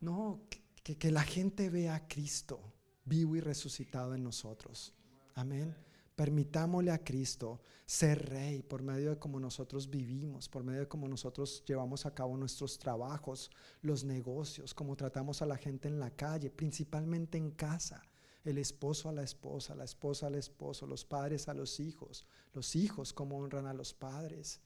[0.00, 0.40] No,
[0.82, 2.60] que, que la gente vea a Cristo
[3.04, 4.94] vivo y resucitado en nosotros.
[5.34, 5.74] Amén.
[6.14, 11.08] Permitámosle a Cristo ser rey por medio de cómo nosotros vivimos, por medio de cómo
[11.08, 13.50] nosotros llevamos a cabo nuestros trabajos,
[13.82, 18.02] los negocios, cómo tratamos a la gente en la calle, principalmente en casa.
[18.44, 22.76] El esposo a la esposa, la esposa al esposo, los padres a los hijos, los
[22.76, 24.60] hijos cómo honran a los padres.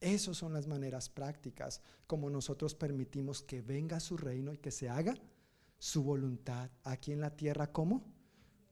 [0.00, 4.88] Esas son las maneras prácticas como nosotros permitimos que venga su reino y que se
[4.88, 5.14] haga
[5.78, 8.18] su voluntad aquí en la tierra como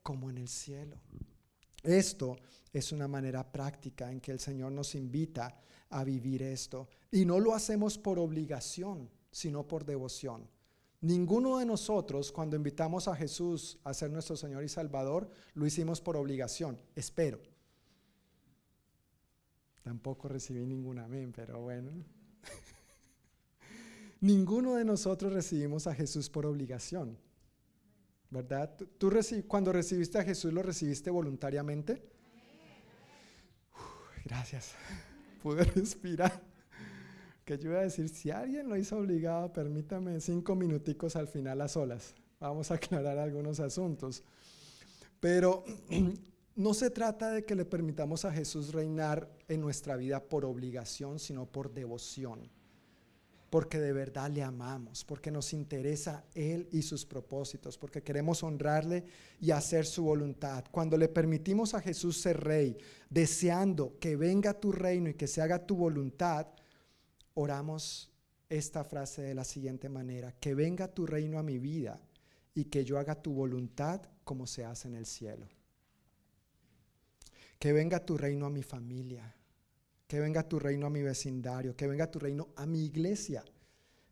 [0.07, 1.01] como en el cielo.
[1.83, 2.37] Esto
[2.73, 5.59] es una manera práctica en que el Señor nos invita
[5.91, 6.89] a vivir esto.
[7.11, 10.49] Y no lo hacemos por obligación, sino por devoción.
[11.01, 16.01] Ninguno de nosotros, cuando invitamos a Jesús a ser nuestro Señor y Salvador, lo hicimos
[16.01, 16.79] por obligación.
[16.95, 17.41] Espero.
[19.83, 21.91] Tampoco recibí ningún amén, pero bueno.
[24.27, 27.17] Ninguno de nosotros recibimos a Jesús por obligación.
[28.29, 28.77] ¿Verdad?
[28.99, 29.09] ¿Tú,
[29.47, 32.03] cuando recibiste a Jesús lo recibiste voluntariamente?
[34.25, 34.73] gracias.
[35.45, 36.43] Pude respirar.
[37.45, 41.61] Que yo iba a decir, si alguien lo hizo obligado, permítame cinco minuticos al final
[41.61, 42.17] a solas.
[42.41, 44.25] Vamos a aclarar algunos asuntos.
[45.21, 45.63] Pero
[46.57, 51.21] no se trata de que le permitamos a Jesús reinar en nuestra vida por obligación,
[51.21, 52.56] sino por devoción
[53.51, 59.05] porque de verdad le amamos, porque nos interesa Él y sus propósitos, porque queremos honrarle
[59.41, 60.65] y hacer su voluntad.
[60.71, 62.77] Cuando le permitimos a Jesús ser rey,
[63.09, 66.49] deseando que venga tu reino y que se haga tu voluntad,
[67.35, 68.11] oramos
[68.49, 72.01] esta frase de la siguiente manera, que venga tu reino a mi vida
[72.55, 75.47] y que yo haga tu voluntad como se hace en el cielo.
[77.59, 79.35] Que venga tu reino a mi familia,
[80.07, 83.45] que venga tu reino a mi vecindario, que venga tu reino a mi iglesia,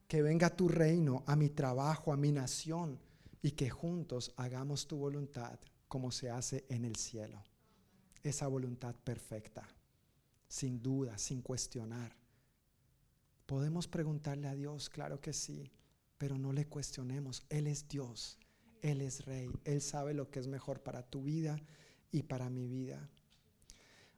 [0.08, 2.98] que venga tu reino a mi trabajo, a mi nación,
[3.42, 7.44] y que juntos hagamos tu voluntad como se hace en el cielo.
[8.22, 9.68] Esa voluntad perfecta,
[10.48, 12.16] sin duda, sin cuestionar.
[13.44, 15.70] Podemos preguntarle a Dios, claro que sí,
[16.16, 17.44] pero no le cuestionemos.
[17.50, 18.38] Él es Dios,
[18.80, 21.60] Él es Rey, Él sabe lo que es mejor para tu vida
[22.10, 23.10] y para mi vida.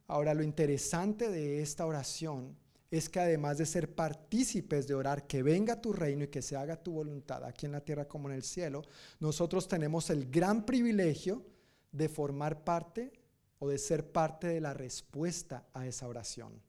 [0.07, 2.55] Ahora, lo interesante de esta oración
[2.89, 6.55] es que además de ser partícipes de orar que venga tu reino y que se
[6.55, 8.83] haga tu voluntad aquí en la tierra como en el cielo,
[9.19, 11.45] nosotros tenemos el gran privilegio
[11.91, 13.11] de formar parte
[13.59, 16.61] o de ser parte de la respuesta a esa oración.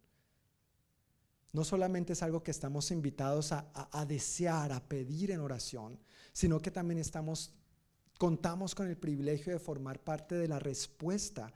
[1.53, 5.99] No solamente es algo que estamos invitados a, desear, a pedir en oración,
[6.33, 7.55] sino que también estamos,
[8.19, 11.53] contamos con el privilegio de formar parte de la respuesta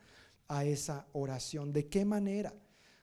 [0.52, 1.72] a esa oración.
[1.72, 2.54] ¿De qué manera?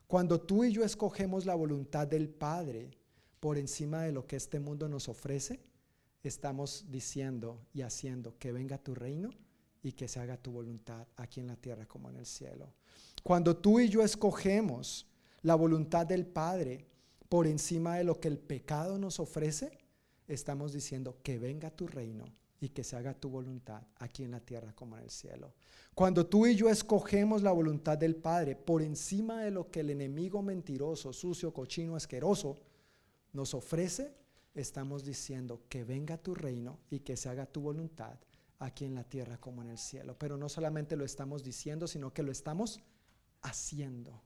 [0.05, 2.91] Cuando tú y yo escogemos la voluntad del Padre
[3.39, 5.59] por encima de lo que este mundo nos ofrece,
[6.21, 9.31] estamos diciendo y haciendo que venga tu reino
[9.81, 12.71] y que se haga tu voluntad aquí en la tierra como en el cielo.
[13.23, 15.07] Cuando tú y yo escogemos
[15.41, 16.85] la voluntad del Padre
[17.30, 19.80] por encima de lo que el pecado nos ofrece,
[20.27, 22.26] estamos diciendo que venga tu reino
[22.61, 25.53] y que se haga tu voluntad aquí en la tierra como en el cielo.
[25.94, 29.90] Cuando tú y yo escogemos la voluntad del Padre por encima de lo que el
[29.90, 32.57] enemigo mentiroso, sucio, cochino, asqueroso
[33.34, 34.14] nos ofrece,
[34.56, 38.18] estamos diciendo que venga tu reino y que se haga tu voluntad
[38.60, 40.18] aquí en la tierra como en el cielo.
[40.18, 42.80] Pero no solamente lo estamos diciendo, sino que lo estamos
[43.41, 44.22] haciendo.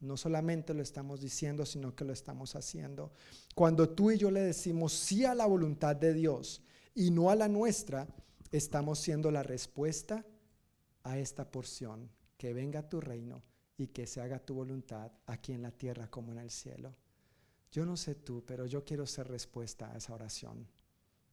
[0.00, 3.12] No solamente lo estamos diciendo, sino que lo estamos haciendo.
[3.54, 6.62] Cuando tú y yo le decimos sí a la voluntad de Dios,
[6.98, 8.08] y no a la nuestra,
[8.50, 10.26] estamos siendo la respuesta
[11.04, 12.10] a esta porción.
[12.36, 13.44] Que venga tu reino
[13.76, 16.96] y que se haga tu voluntad aquí en la tierra como en el cielo.
[17.70, 20.66] Yo no sé tú, pero yo quiero ser respuesta a esa oración.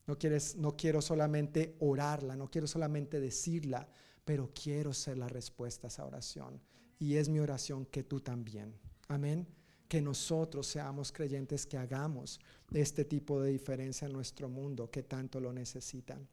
[0.05, 3.89] No, quieres, no quiero solamente orarla, no quiero solamente decirla,
[4.23, 6.61] pero quiero ser la respuesta a esa oración.
[6.99, 8.75] Y es mi oración que tú también.
[9.07, 9.47] Amén
[9.87, 12.39] que nosotros seamos creyentes que hagamos
[12.73, 16.27] este tipo de diferencia en nuestro mundo que tanto lo necesitan.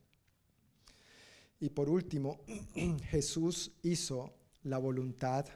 [1.60, 2.40] Y por último,
[3.10, 4.32] Jesús hizo
[4.64, 5.46] la voluntad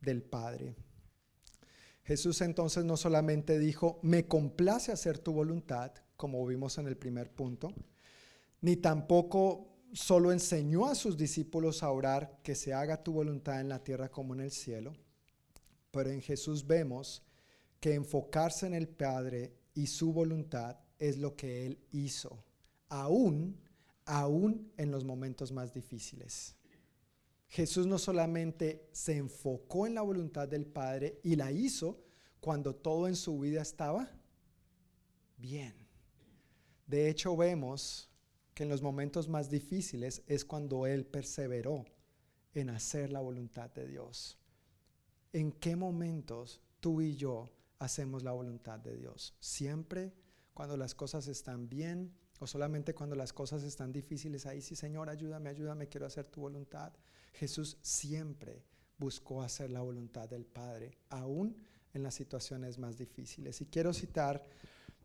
[0.00, 0.76] del Padre.
[2.04, 7.30] Jesús entonces no solamente dijo, me complace hacer tu voluntad, como vimos en el primer
[7.30, 7.72] punto,
[8.60, 13.68] ni tampoco solo enseñó a sus discípulos a orar que se haga tu voluntad en
[13.68, 14.94] la tierra como en el cielo,
[15.90, 17.22] pero en Jesús vemos
[17.80, 22.44] que enfocarse en el Padre y su voluntad es lo que Él hizo,
[22.88, 23.60] aún,
[24.04, 26.56] aún en los momentos más difíciles.
[27.48, 32.04] Jesús no solamente se enfocó en la voluntad del Padre y la hizo
[32.40, 34.10] cuando todo en su vida estaba
[35.38, 35.74] bien.
[36.86, 38.10] De hecho, vemos
[38.54, 41.84] que en los momentos más difíciles es cuando Él perseveró
[42.54, 44.38] en hacer la voluntad de Dios
[45.32, 49.34] en qué momentos tú y yo hacemos la voluntad de Dios.
[49.40, 50.12] Siempre
[50.54, 54.46] cuando las cosas están bien o solamente cuando las cosas están difíciles.
[54.46, 56.92] Ahí sí, Señor, ayúdame, ayúdame, quiero hacer tu voluntad.
[57.32, 58.64] Jesús siempre
[58.96, 61.56] buscó hacer la voluntad del Padre, aún
[61.94, 63.60] en las situaciones más difíciles.
[63.60, 64.44] Y quiero citar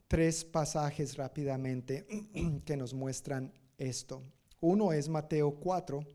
[0.08, 2.06] tres pasajes rápidamente
[2.66, 4.24] que nos muestran esto.
[4.60, 6.06] Uno es Mateo 4,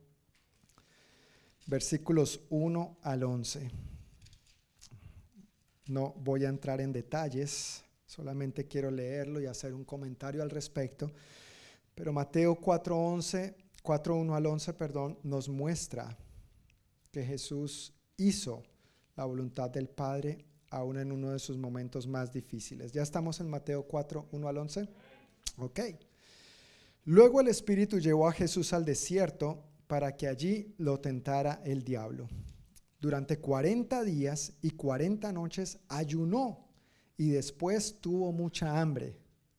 [1.66, 3.70] versículos 1 al 11.
[5.89, 11.12] No voy a entrar en detalles, Solamente quiero leerlo y hacer un comentario al respecto.
[11.94, 16.16] Pero Mateo 4:11, 4:1 al 11, perdón, nos muestra
[17.12, 18.62] que Jesús hizo
[19.15, 22.93] la voluntad del Padre aún en uno de sus momentos más difíciles.
[22.93, 24.89] ¿Ya estamos en Mateo 4, 1 al 11?
[25.59, 25.81] Ok.
[27.05, 32.27] Luego el Espíritu llevó a Jesús al desierto para que allí lo tentara el diablo.
[33.01, 36.69] Durante 40 días y 40 noches ayunó
[37.16, 39.16] y después tuvo mucha hambre.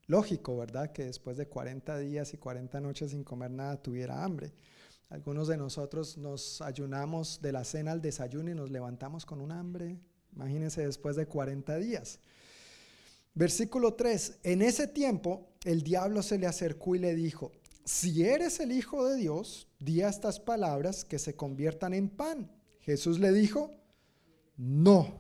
[0.07, 0.91] Lógico, ¿verdad?
[0.91, 4.53] Que después de 40 días y 40 noches sin comer nada tuviera hambre.
[5.09, 9.51] Algunos de nosotros nos ayunamos de la cena al desayuno y nos levantamos con un
[9.51, 9.99] hambre.
[10.33, 12.19] Imagínense después de 40 días.
[13.33, 14.39] Versículo 3.
[14.43, 17.51] En ese tiempo el diablo se le acercó y le dijo,
[17.85, 22.51] si eres el Hijo de Dios, di a estas palabras que se conviertan en pan.
[22.89, 23.69] Jesús le dijo,
[24.57, 25.19] no.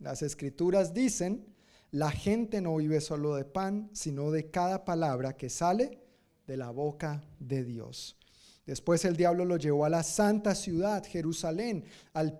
[0.00, 1.46] Las escrituras dicen,
[1.92, 5.98] la gente no vive solo de pan, sino de cada palabra que sale
[6.46, 8.18] de la boca de Dios.
[8.66, 12.38] Después el diablo lo llevó a la santa ciudad, Jerusalén, al,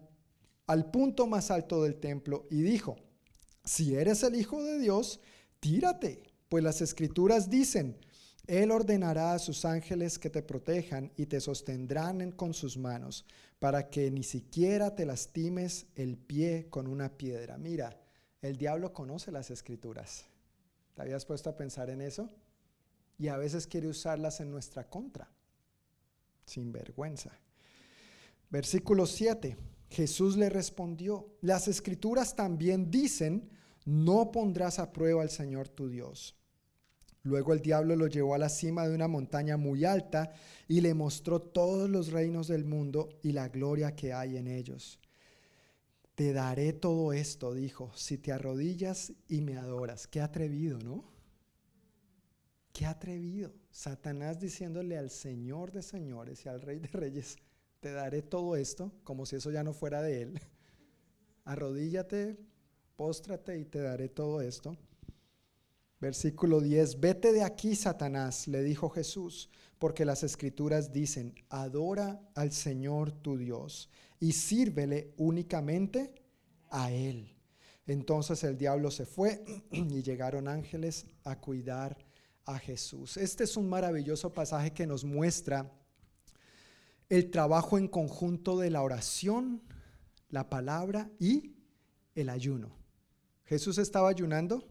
[0.66, 2.96] al punto más alto del templo, y dijo,
[3.64, 5.20] si eres el Hijo de Dios,
[5.58, 7.96] tírate, pues las escrituras dicen,
[8.46, 13.24] Él ordenará a sus ángeles que te protejan y te sostendrán con sus manos,
[13.60, 17.58] para que ni siquiera te lastimes el pie con una piedra.
[17.58, 18.00] Mira,
[18.40, 20.24] el diablo conoce las escrituras.
[20.94, 22.30] ¿Te habías puesto a pensar en eso?
[23.18, 25.30] Y a veces quiere usarlas en nuestra contra.
[26.46, 27.38] Sin vergüenza.
[28.48, 29.58] Versículo 7.
[29.90, 33.50] Jesús le respondió, las escrituras también dicen,
[33.84, 36.34] no pondrás a prueba al Señor tu Dios.
[37.22, 40.32] Luego el diablo lo llevó a la cima de una montaña muy alta
[40.68, 44.98] y le mostró todos los reinos del mundo y la gloria que hay en ellos.
[46.14, 50.06] Te daré todo esto, dijo, si te arrodillas y me adoras.
[50.06, 51.04] Qué atrevido, ¿no?
[52.72, 53.52] Qué atrevido.
[53.70, 57.36] Satanás diciéndole al Señor de señores y al Rey de reyes,
[57.80, 60.40] te daré todo esto, como si eso ya no fuera de él.
[61.44, 62.38] Arrodíllate,
[62.96, 64.76] póstrate y te daré todo esto.
[66.00, 72.52] Versículo 10, vete de aquí, Satanás, le dijo Jesús, porque las escrituras dicen, adora al
[72.52, 76.14] Señor tu Dios y sírvele únicamente
[76.70, 77.36] a Él.
[77.86, 81.98] Entonces el diablo se fue y llegaron ángeles a cuidar
[82.46, 83.18] a Jesús.
[83.18, 85.70] Este es un maravilloso pasaje que nos muestra
[87.10, 89.62] el trabajo en conjunto de la oración,
[90.30, 91.56] la palabra y
[92.14, 92.70] el ayuno.
[93.44, 94.69] Jesús estaba ayunando.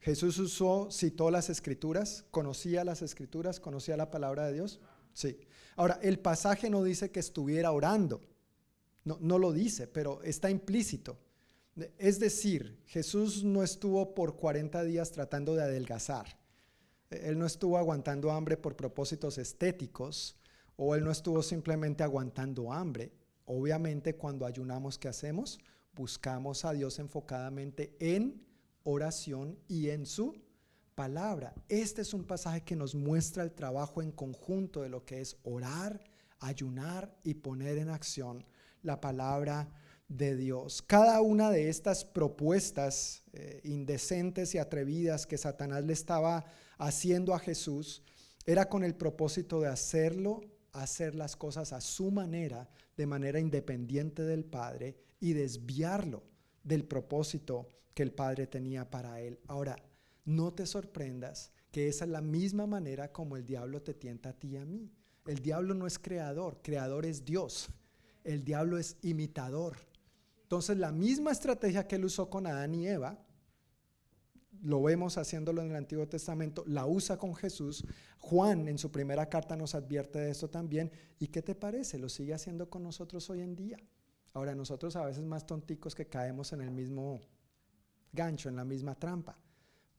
[0.00, 4.80] Jesús usó, citó las escrituras, conocía las escrituras, conocía la palabra de Dios.
[5.12, 5.38] Sí.
[5.76, 8.20] Ahora, el pasaje no dice que estuviera orando.
[9.04, 11.18] No, lo dice, pero está implícito.
[11.98, 16.38] Es decir, Jesús no estuvo por 40 días tratando de adelgazar.
[17.10, 20.36] Él no estuvo aguantando hambre por propósitos estéticos
[20.76, 23.12] o él no estuvo simplemente aguantando hambre.
[23.46, 25.58] Obviamente cuando ayunamos, ¿qué hacemos?
[25.94, 28.49] Buscamos a Dios enfocadamente en
[28.84, 30.34] oración y en su
[30.94, 31.54] palabra.
[31.68, 35.36] Este es un pasaje que nos muestra el trabajo en conjunto de lo que es
[35.44, 36.04] orar,
[36.38, 38.44] ayunar y poner en acción
[38.82, 39.68] la palabra
[40.08, 40.82] de Dios.
[40.82, 46.44] Cada una de estas propuestas eh, indecentes y atrevidas que Satanás le estaba
[46.78, 48.02] haciendo a Jesús
[48.44, 50.40] era con el propósito de hacerlo
[50.72, 56.22] hacer las cosas a su manera, de manera independiente del Padre y desviarlo
[56.62, 57.68] del propósito
[58.00, 59.38] que el Padre tenía para él.
[59.46, 59.76] Ahora,
[60.24, 64.32] no te sorprendas que esa es la misma manera como el diablo te tienta a
[64.32, 64.90] ti y a mí.
[65.26, 67.68] El diablo no es creador, creador es Dios.
[68.24, 69.76] El diablo es imitador.
[70.44, 73.22] Entonces, la misma estrategia que él usó con Adán y Eva,
[74.62, 77.84] lo vemos haciéndolo en el Antiguo Testamento, la usa con Jesús.
[78.18, 80.90] Juan en su primera carta nos advierte de esto también.
[81.18, 81.98] ¿Y qué te parece?
[81.98, 83.76] Lo sigue haciendo con nosotros hoy en día.
[84.32, 87.20] Ahora, nosotros a veces más tonticos que caemos en el mismo
[88.12, 89.38] gancho, en la misma trampa.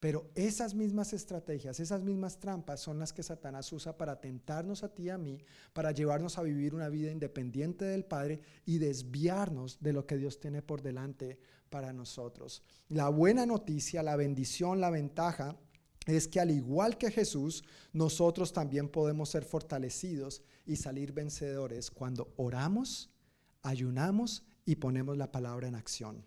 [0.02, 4.92] Pero esas mismas estrategias, esas mismas trampas son las que Satanás usa para tentarnos a
[4.92, 5.44] ti y a mí,
[5.74, 10.40] para llevarnos a vivir una vida independiente del Padre y desviarnos de lo que Dios
[10.40, 11.40] tiene por delante
[11.70, 12.64] para nosotros.
[12.90, 15.56] La buena noticia, la bendición, la ventaja
[16.08, 17.64] es que al igual que Jesús,
[17.94, 23.12] nosotros también podemos ser fortalecidos y salir vencedores cuando oramos,
[23.62, 26.26] ayunamos y ponemos la palabra en acción.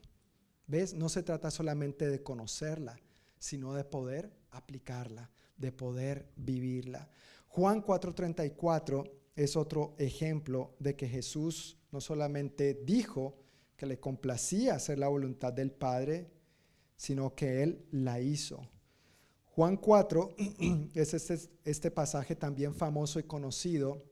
[0.66, 0.94] ¿Ves?
[0.94, 2.98] No se trata solamente de conocerla,
[3.38, 7.08] sino de poder aplicarla, de poder vivirla.
[7.48, 13.36] Juan 4:34 es otro ejemplo de que Jesús no solamente dijo
[13.76, 16.30] que le complacía hacer la voluntad del Padre,
[16.96, 18.66] sino que Él la hizo.
[19.46, 20.34] Juan 4
[20.94, 24.02] es este, este pasaje también famoso y conocido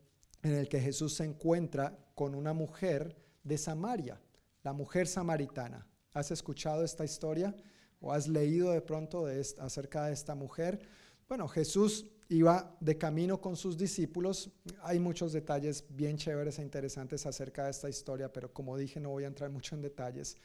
[0.43, 4.21] en el que Jesús se encuentra con una mujer de Samaria,
[4.63, 5.87] la mujer samaritana.
[6.15, 7.55] ¿Has escuchado esta historia
[8.01, 9.27] o has leído de pronto
[9.59, 10.79] acerca de esta mujer?
[11.27, 14.51] Bueno, Jesús iba de camino con sus discípulos.
[14.83, 19.11] Hay muchos detalles bien chéveres e interesantes acerca de esta historia, pero como dije no
[19.11, 20.37] voy a entrar mucho en detalles.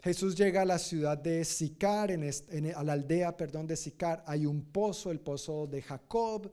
[0.00, 2.22] Jesús llega a la ciudad de Sicar, en,
[2.74, 4.22] a la aldea, perdón, de Sicar.
[4.26, 6.52] Hay un pozo, el pozo de Jacob,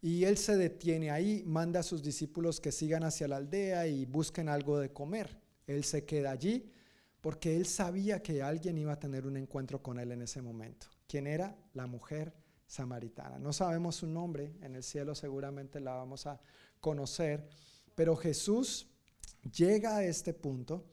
[0.00, 4.06] y él se detiene ahí, manda a sus discípulos que sigan hacia la aldea y
[4.06, 5.38] busquen algo de comer.
[5.66, 6.70] Él se queda allí
[7.20, 10.86] porque él sabía que alguien iba a tener un encuentro con él en ese momento.
[11.06, 11.56] ¿Quién era?
[11.74, 12.32] La mujer
[12.66, 13.38] samaritana.
[13.38, 16.40] No sabemos su nombre, en el cielo seguramente la vamos a
[16.80, 17.48] conocer,
[17.94, 18.86] pero Jesús
[19.56, 20.84] llega a este punto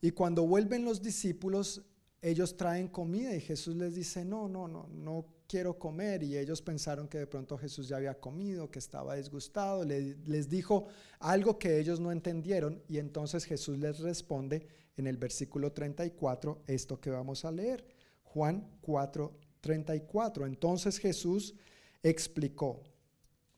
[0.00, 1.82] y cuando vuelven los discípulos,
[2.20, 6.22] ellos traen comida y Jesús les dice, no, no, no, no quiero comer.
[6.22, 9.84] Y ellos pensaron que de pronto Jesús ya había comido, que estaba disgustado.
[9.84, 10.86] les dijo
[11.20, 14.66] algo que ellos no entendieron y entonces Jesús les responde
[14.96, 17.84] en el versículo 34 esto que vamos a leer.
[18.24, 20.46] Juan 4, 34.
[20.46, 21.54] Entonces Jesús
[22.02, 22.82] explicó,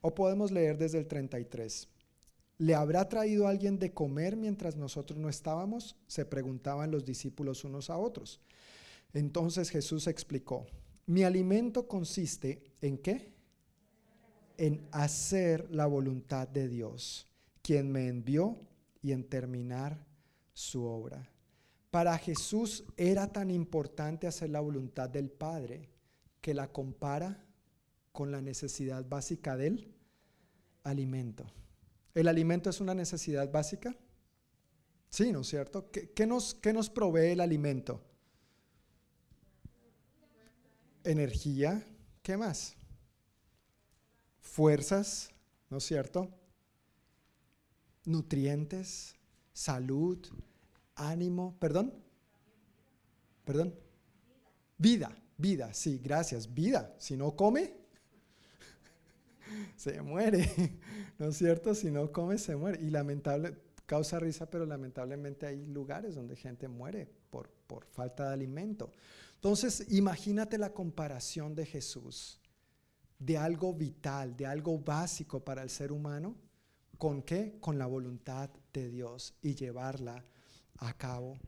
[0.00, 1.88] o podemos leer desde el 33.
[2.58, 5.96] ¿Le habrá traído alguien de comer mientras nosotros no estábamos?
[6.06, 8.40] Se preguntaban los discípulos unos a otros.
[9.12, 10.66] Entonces Jesús explicó,
[11.06, 13.32] mi alimento consiste en qué?
[14.56, 17.28] En hacer la voluntad de Dios,
[17.62, 18.58] quien me envió,
[19.04, 20.02] y en terminar
[20.54, 21.28] su obra.
[21.90, 25.90] Para Jesús era tan importante hacer la voluntad del Padre
[26.40, 27.44] que la compara
[28.12, 29.94] con la necesidad básica del
[30.84, 31.44] alimento.
[32.14, 33.96] ¿El alimento es una necesidad básica?
[35.08, 35.90] Sí, ¿no es cierto?
[35.90, 38.02] ¿Qué, nos, nos provee el alimento?
[41.04, 41.86] Energía,
[42.22, 42.76] ¿qué más?
[44.40, 45.30] Fuerzas,
[45.70, 46.28] ¿no es cierto?
[48.04, 49.14] Nutrientes,
[49.54, 50.18] salud,
[50.96, 51.94] ánimo, perdón,
[53.46, 53.74] perdón,
[54.76, 56.94] vida, vida, sí, gracias, vida.
[56.98, 57.74] Si no come,
[59.76, 60.78] se muere,
[61.18, 61.74] ¿no es cierto?
[61.74, 62.84] Si no come, se muere.
[62.84, 63.56] Y lamentable,
[63.86, 68.90] causa risa, pero lamentablemente hay lugares donde gente muere por, por falta de alimento.
[69.36, 72.40] Entonces, imagínate la comparación de Jesús
[73.18, 76.34] de algo vital, de algo básico para el ser humano,
[76.98, 77.56] ¿con qué?
[77.60, 80.24] Con la voluntad de Dios y llevarla
[80.78, 81.38] a cabo.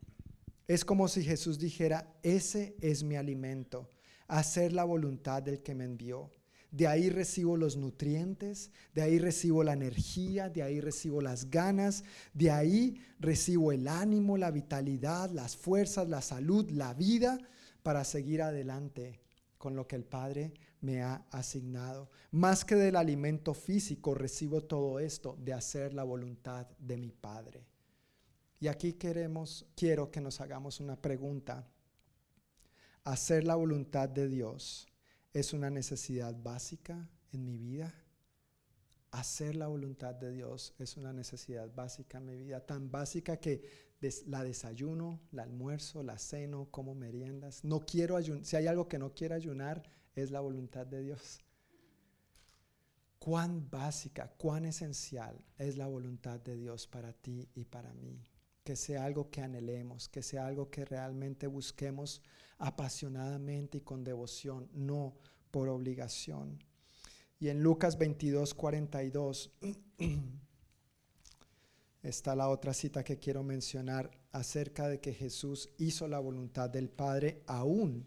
[0.67, 3.91] Es como si Jesús dijera, ese es mi alimento,
[4.29, 6.31] hacer la voluntad del que me envió
[6.77, 12.05] de ahí recibo los nutrientes, de ahí recibo la energía, de ahí recibo las ganas,
[12.35, 17.39] de ahí recibo el ánimo, la vitalidad, las fuerzas, la salud, la vida
[17.83, 19.21] para seguir adelante
[19.57, 22.11] con lo que el Padre me ha asignado.
[22.31, 27.67] Más que del alimento físico, recibo todo esto de hacer la voluntad de mi Padre.
[28.59, 31.67] Y aquí queremos, quiero que nos hagamos una pregunta.
[33.05, 34.87] Hacer la voluntad de Dios
[35.33, 37.95] es una necesidad básica en mi vida.
[39.11, 43.87] Hacer la voluntad de Dios es una necesidad básica en mi vida, tan básica que
[44.27, 47.65] la desayuno, la almuerzo, la ceno, como meriendas.
[47.65, 48.45] No quiero ayunar.
[48.45, 49.83] Si hay algo que no quiero ayunar,
[50.17, 51.39] es la voluntad de Dios.
[53.19, 58.25] Cuán básica, cuán esencial es la voluntad de Dios para ti y para mí.
[58.65, 62.23] Que sea algo que anhelemos, que sea algo que realmente busquemos
[62.59, 65.15] apasionadamente y con devoción, no
[65.51, 66.65] por obligación.
[67.39, 69.53] Y en Lucas 22, 42
[72.03, 76.89] está la otra cita que quiero mencionar acerca de que Jesús hizo la voluntad del
[76.89, 78.07] Padre aún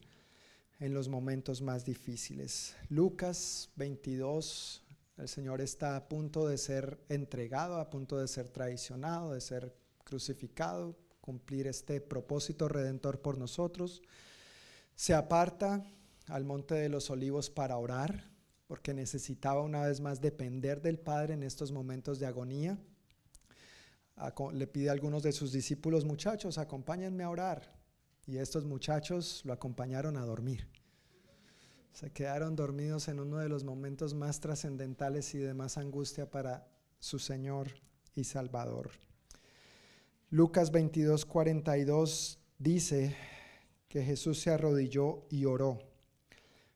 [0.79, 2.75] en los momentos más difíciles.
[2.89, 4.83] Lucas 22,
[5.17, 9.75] el Señor está a punto de ser entregado, a punto de ser traicionado, de ser
[10.03, 14.01] crucificado, cumplir este propósito redentor por nosotros
[14.99, 15.81] se aparta
[16.27, 18.29] al monte de los olivos para orar,
[18.67, 22.77] porque necesitaba una vez más depender del Padre en estos momentos de agonía.
[24.51, 27.78] Le pide a algunos de sus discípulos, muchachos, acompáñenme a orar.
[28.29, 30.67] Y estos muchachos lo acompañaron a dormir.
[31.91, 36.67] Se quedaron dormidos en uno de los momentos más trascendentales y de más angustia para
[36.99, 37.69] su Señor
[38.13, 38.91] y Salvador.
[40.29, 43.15] Lucas 22, 42 dice,
[43.87, 45.79] que Jesús se arrodilló y oró.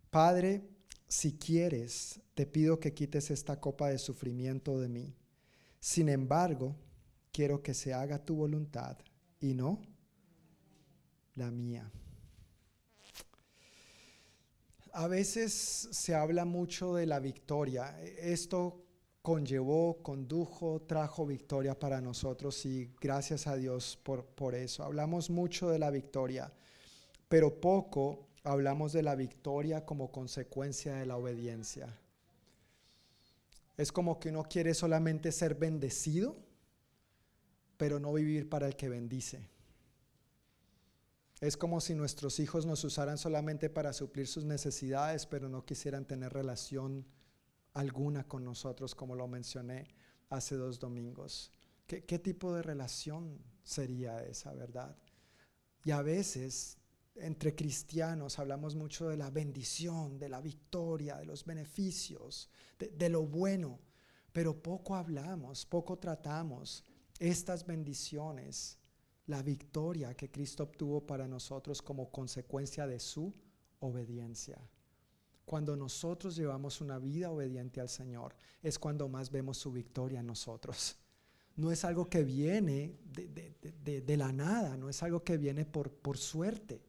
[0.10, 0.68] Padre,
[1.08, 5.16] si quieres, te pido que quites esta copa de sufrimiento de mí.
[5.80, 6.76] Sin embargo,
[7.32, 8.98] quiero que se haga tu voluntad
[9.40, 9.93] y no
[11.36, 11.92] la mía.
[14.94, 18.00] A veces se habla mucho de la victoria.
[18.02, 18.84] Esto
[19.24, 24.84] conllevó, condujo, trajo victoria para nosotros y gracias a Dios por, por eso.
[24.84, 26.54] Hablamos mucho de la victoria,
[27.28, 31.98] pero poco hablamos de la victoria como consecuencia de la obediencia.
[33.78, 36.36] Es como que uno quiere solamente ser bendecido,
[37.78, 39.53] pero no vivir para el que bendice.
[41.44, 46.06] Es como si nuestros hijos nos usaran solamente para suplir sus necesidades, pero no quisieran
[46.06, 47.06] tener relación
[47.74, 49.90] alguna con nosotros, como lo mencioné
[50.30, 51.52] hace dos domingos.
[51.86, 54.96] ¿Qué, tipo de relación sería esa, verdad?
[55.84, 56.78] Y a veces
[57.16, 62.50] entre cristianos hablamos mucho de la bendición, de la victoria, de los beneficios,
[62.80, 63.82] de, lo bueno,
[64.32, 66.86] pero poco hablamos, poco tratamos
[67.20, 68.80] estas bendiciones,
[69.28, 73.34] la victoria que Cristo obtuvo para nosotros como consecuencia de su
[73.80, 74.58] obediencia.
[75.46, 80.28] Cuando nosotros llevamos una vida obediente al Señor, es cuando más vemos su victoria en
[80.28, 80.98] nosotros.
[81.56, 86.18] No es algo que viene de, la nada, no es algo que viene por, por
[86.18, 86.82] suerte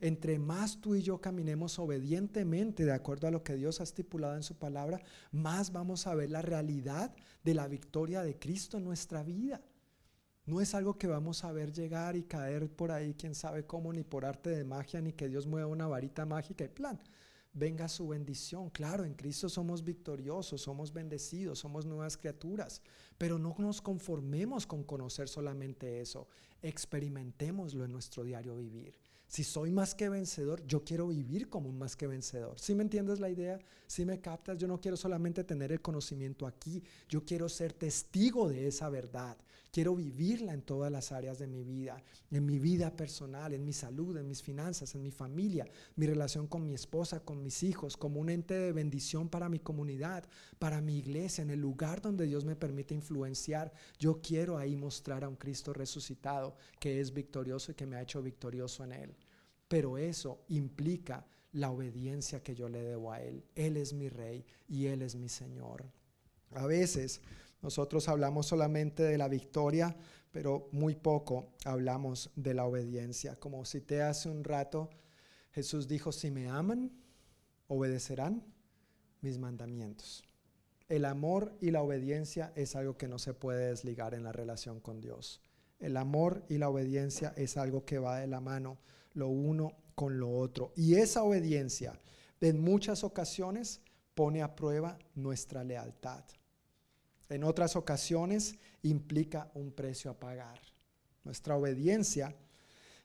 [0.00, 4.36] entre más tú y yo caminemos obedientemente de acuerdo a lo que Dios ha estipulado
[4.36, 5.00] en su palabra,
[5.32, 7.12] más vamos a ver la realidad
[7.42, 9.60] de la victoria de Cristo en nuestra vida.
[10.48, 13.92] No es algo que vamos a ver llegar y caer por ahí, quién sabe cómo,
[13.92, 16.98] ni por arte de magia, ni que Dios mueva una varita mágica y plan.
[17.52, 18.70] Venga su bendición.
[18.70, 22.80] Claro, en Cristo somos victoriosos, somos bendecidos, somos nuevas criaturas,
[23.18, 26.28] pero no nos conformemos con conocer solamente eso.
[26.62, 28.98] Experimentémoslo en nuestro diario vivir.
[29.26, 32.58] Si soy más que vencedor, yo quiero vivir como un más que vencedor.
[32.58, 33.58] ¿Sí me entiendes la idea?
[33.86, 34.56] ¿Sí me captas?
[34.56, 39.36] Yo no quiero solamente tener el conocimiento aquí, yo quiero ser testigo de esa verdad.
[39.70, 43.72] Quiero vivirla en todas las áreas de mi vida, en mi vida personal, en mi
[43.72, 45.66] salud, en mis finanzas, en mi familia,
[45.96, 49.58] mi relación con mi esposa, con mis hijos, como un ente de bendición para mi
[49.58, 50.24] comunidad,
[50.58, 53.72] para mi iglesia, en el lugar donde Dios me permite influenciar.
[53.98, 58.02] Yo quiero ahí mostrar a un Cristo resucitado que es victorioso y que me ha
[58.02, 59.16] hecho victorioso en Él.
[59.68, 63.44] Pero eso implica la obediencia que yo le debo a Él.
[63.54, 65.84] Él es mi rey y Él es mi Señor.
[66.52, 67.20] A veces
[67.62, 69.96] nosotros hablamos solamente de la victoria,
[70.30, 73.36] pero muy poco hablamos de la obediencia.
[73.36, 74.90] Como cité hace un rato,
[75.52, 76.92] Jesús dijo, si me aman,
[77.66, 78.44] obedecerán
[79.20, 80.24] mis mandamientos.
[80.88, 84.80] El amor y la obediencia es algo que no se puede desligar en la relación
[84.80, 85.42] con Dios.
[85.78, 88.78] El amor y la obediencia es algo que va de la mano
[89.12, 90.72] lo uno con lo otro.
[90.76, 91.98] Y esa obediencia
[92.40, 93.80] en muchas ocasiones
[94.14, 96.24] pone a prueba nuestra lealtad.
[97.28, 100.60] En otras ocasiones implica un precio a pagar.
[101.24, 102.34] Nuestra obediencia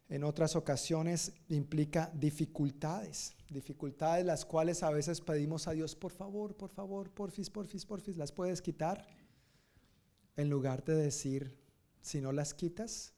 [0.10, 6.56] en otras ocasiones implica dificultades, dificultades las cuales a veces pedimos a Dios, por favor,
[6.56, 9.08] por favor, porfis, porfis, porfis, ¿las puedes quitar?
[10.36, 11.58] En lugar de decir,
[12.02, 13.14] si no las quitas,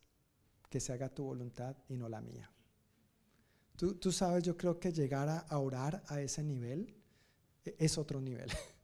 [0.70, 2.50] que se haga tu voluntad y no la mía.
[3.76, 6.94] Tú, sabes, yo creo que llegar a, orar a ese nivel
[7.64, 8.50] e, es otro nivel.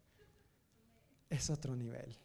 [1.33, 2.17] es otro nivel.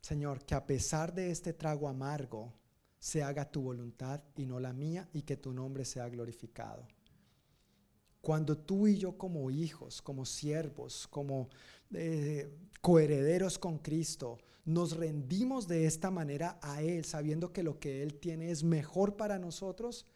[0.00, 2.52] Señor, que a pesar de este trago amargo,
[2.98, 6.86] se haga tu voluntad y no la mía y que tu nombre sea glorificado.
[8.20, 11.48] Cuando tú y yo como hijos, como siervos, como
[11.92, 18.02] eh, coherederos con Cristo, nos rendimos de esta manera a Él, sabiendo que lo que
[18.02, 20.06] Él tiene es mejor para nosotros,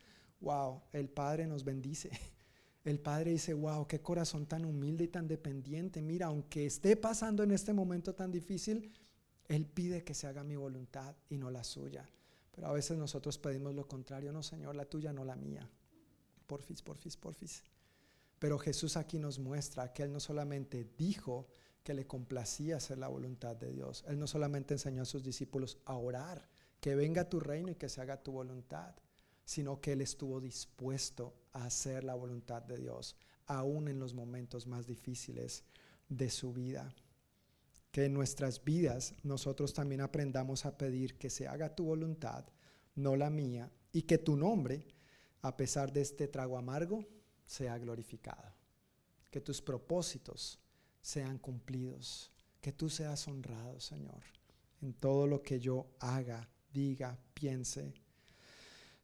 [0.40, 2.10] wow, el Padre nos bendice.
[2.84, 6.02] El Padre dice, wow, qué corazón tan humilde y tan dependiente.
[6.02, 8.92] Mira, aunque esté pasando en este momento tan difícil,
[9.46, 12.08] Él pide que se haga mi voluntad y no la suya.
[12.50, 15.70] Pero a veces nosotros pedimos lo contrario, no Señor, la tuya, no la mía.
[16.46, 17.62] Porfis, porfis, porfis.
[18.38, 21.46] Pero Jesús aquí nos muestra que Él no solamente dijo
[21.84, 25.78] que le complacía hacer la voluntad de Dios, Él no solamente enseñó a sus discípulos
[25.84, 26.48] a orar,
[26.80, 28.94] que venga tu reino y que se haga tu voluntad
[29.44, 33.16] sino que Él estuvo dispuesto a hacer la voluntad de Dios,
[33.46, 35.64] aún en los momentos más difíciles
[36.08, 36.94] de su vida.
[37.90, 42.44] Que en nuestras vidas nosotros también aprendamos a pedir que se haga tu voluntad,
[42.94, 44.86] no la mía, y que tu nombre,
[45.42, 47.06] a pesar de este trago amargo,
[47.44, 48.54] sea glorificado.
[49.30, 50.58] Que tus propósitos
[51.02, 54.22] sean cumplidos, que tú seas honrado, Señor,
[54.80, 57.92] en todo lo que yo haga, diga, piense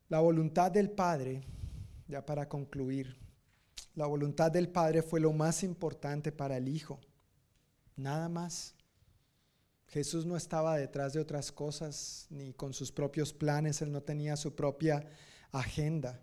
[0.09, 1.43] la voluntad del Padre,
[2.07, 3.17] ya para concluir,
[3.95, 7.01] la voluntad del Padre fue lo más importante para el Hijo.
[7.97, 8.75] Nada más.
[9.89, 14.37] Jesús no estaba detrás de otras cosas, ni con sus propios planes, él no tenía
[14.37, 15.05] su propia
[15.51, 16.21] agenda.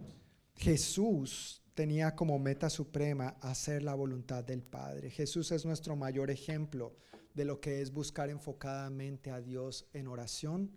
[0.56, 5.10] Jesús tenía como meta suprema hacer la voluntad del Padre.
[5.10, 6.96] Jesús es nuestro mayor ejemplo
[7.34, 10.72] de lo que es buscar enfocadamente a Dios en oración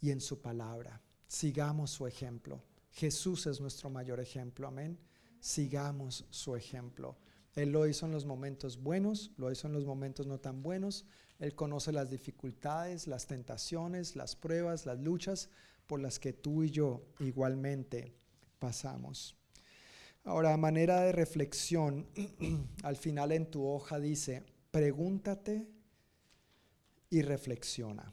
[0.00, 1.00] y en su palabra.
[1.32, 2.62] Sigamos su ejemplo.
[2.90, 4.98] Jesús es nuestro mayor ejemplo, amén.
[5.40, 7.16] Sigamos su ejemplo.
[7.54, 11.06] Él lo hizo en los momentos buenos, lo hizo en los momentos no tan buenos.
[11.38, 15.48] Él conoce las dificultades, las tentaciones, las pruebas, las luchas
[15.86, 18.14] por las que tú y yo igualmente
[18.58, 19.34] pasamos.
[20.24, 22.08] Ahora, a manera de reflexión,
[22.82, 25.66] al final en tu hoja dice, pregúntate
[27.08, 28.12] y reflexiona.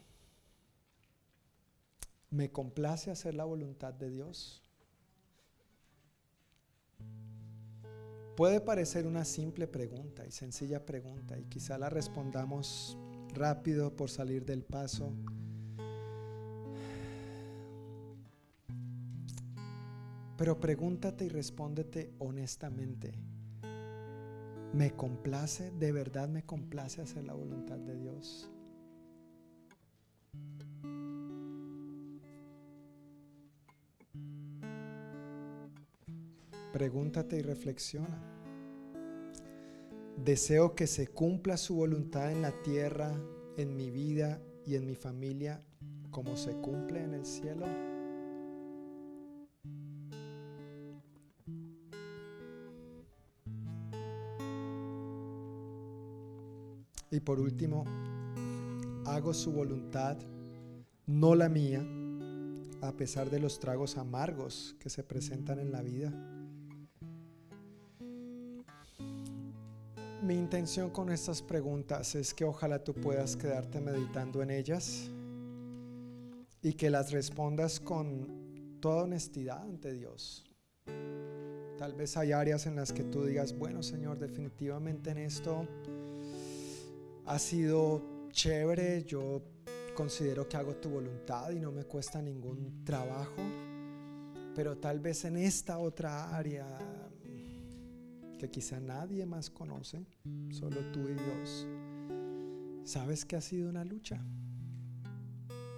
[2.30, 4.62] ¿Me complace hacer la voluntad de Dios?
[8.36, 12.96] Puede parecer una simple pregunta y sencilla pregunta y quizá la respondamos
[13.34, 15.12] rápido por salir del paso.
[20.38, 23.12] Pero pregúntate y respóndete honestamente.
[24.72, 25.72] ¿Me complace?
[25.72, 28.50] ¿De verdad me complace hacer la voluntad de Dios?
[36.80, 38.18] Pregúntate y reflexiona.
[40.16, 43.12] Deseo que se cumpla su voluntad en la tierra,
[43.58, 45.62] en mi vida y en mi familia,
[46.10, 47.66] como se cumple en el cielo.
[57.10, 57.84] Y por último,
[59.04, 60.16] hago su voluntad,
[61.04, 61.86] no la mía,
[62.80, 66.29] a pesar de los tragos amargos que se presentan en la vida.
[70.30, 75.10] Mi intención con estas preguntas es que ojalá tú puedas quedarte meditando en ellas
[76.62, 80.44] y que las respondas con toda honestidad ante Dios.
[81.76, 85.66] Tal vez hay áreas en las que tú digas, bueno Señor, definitivamente en esto
[87.26, 89.42] ha sido chévere, yo
[89.96, 93.42] considero que hago tu voluntad y no me cuesta ningún trabajo,
[94.54, 96.78] pero tal vez en esta otra área
[98.40, 100.06] que quizá nadie más conoce,
[100.48, 101.68] solo tú y Dios,
[102.84, 104.24] sabes que ha sido una lucha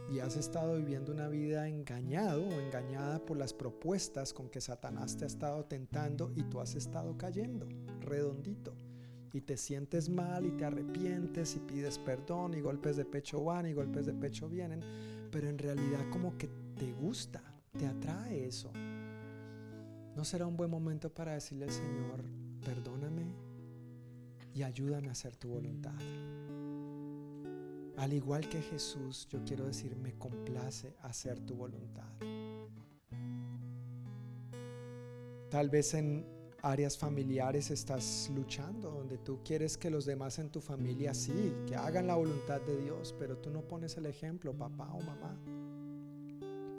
[0.09, 5.17] y has estado viviendo una vida engañado o engañada por las propuestas con que Satanás
[5.17, 7.67] te ha estado tentando y tú has estado cayendo
[7.99, 8.77] redondito
[9.33, 13.67] y te sientes mal y te arrepientes y pides perdón y golpes de pecho van
[13.67, 14.85] y golpes de pecho vienen,
[15.33, 17.43] pero en realidad como que te gusta,
[17.77, 18.71] te atrae eso.
[20.15, 23.35] ¿No será un buen momento para decirle al Señor, perdóname
[24.55, 25.95] y ayúdame a hacer tu voluntad?
[27.97, 32.09] Al igual que Jesús, yo quiero decir, me complace hacer tu voluntad.
[35.51, 36.27] Tal vez en
[36.63, 41.77] áreas familiares estás luchando, donde tú quieres que los demás en tu familia sí, que
[41.77, 45.39] hagan la voluntad de Dios, pero tú no pones el ejemplo, papá o mamá.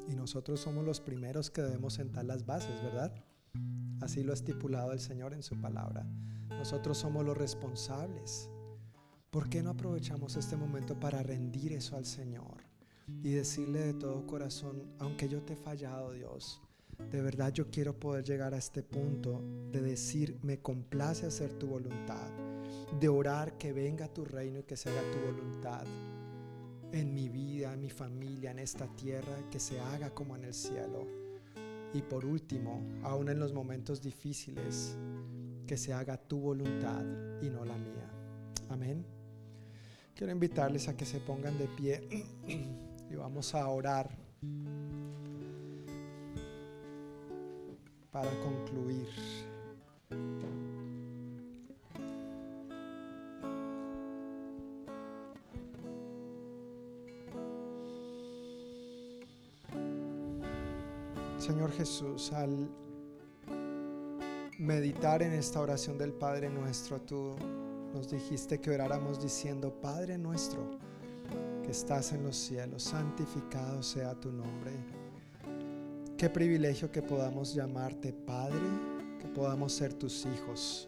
[0.07, 3.13] Y nosotros somos los primeros que debemos sentar las bases, ¿verdad?
[4.03, 6.05] Así lo ha estipulado el Señor en su palabra.
[6.49, 8.49] Nosotros somos los responsables.
[9.29, 12.63] ¿Por qué no aprovechamos este momento para rendir eso al Señor
[13.23, 16.61] y decirle de todo corazón, aunque yo te he fallado, Dios,
[17.11, 21.67] de verdad yo quiero poder llegar a este punto de decir, me complace hacer tu
[21.67, 22.29] voluntad,
[22.99, 25.85] de orar que venga tu reino y que se haga tu voluntad
[26.91, 30.53] en mi vida, en mi familia, en esta tierra, que se haga como en el
[30.53, 31.22] cielo.
[31.93, 34.97] Y por último, aún en los momentos difíciles,
[35.67, 37.03] que se haga tu voluntad
[37.41, 38.09] y no la mía.
[38.69, 39.05] Amén.
[40.15, 42.07] Quiero invitarles a que se pongan de pie
[43.09, 44.23] y vamos a orar.
[48.13, 49.07] para concluir.
[61.43, 62.69] Señor Jesús, al
[64.57, 67.35] meditar en esta oración del Padre nuestro, tú
[67.93, 70.79] nos dijiste que oráramos diciendo, Padre nuestro,
[71.61, 74.71] que estás en los cielos, santificado sea tu nombre
[76.17, 78.63] Qué privilegio que podamos llamarte Padre,
[79.19, 80.87] que podamos ser tus hijos.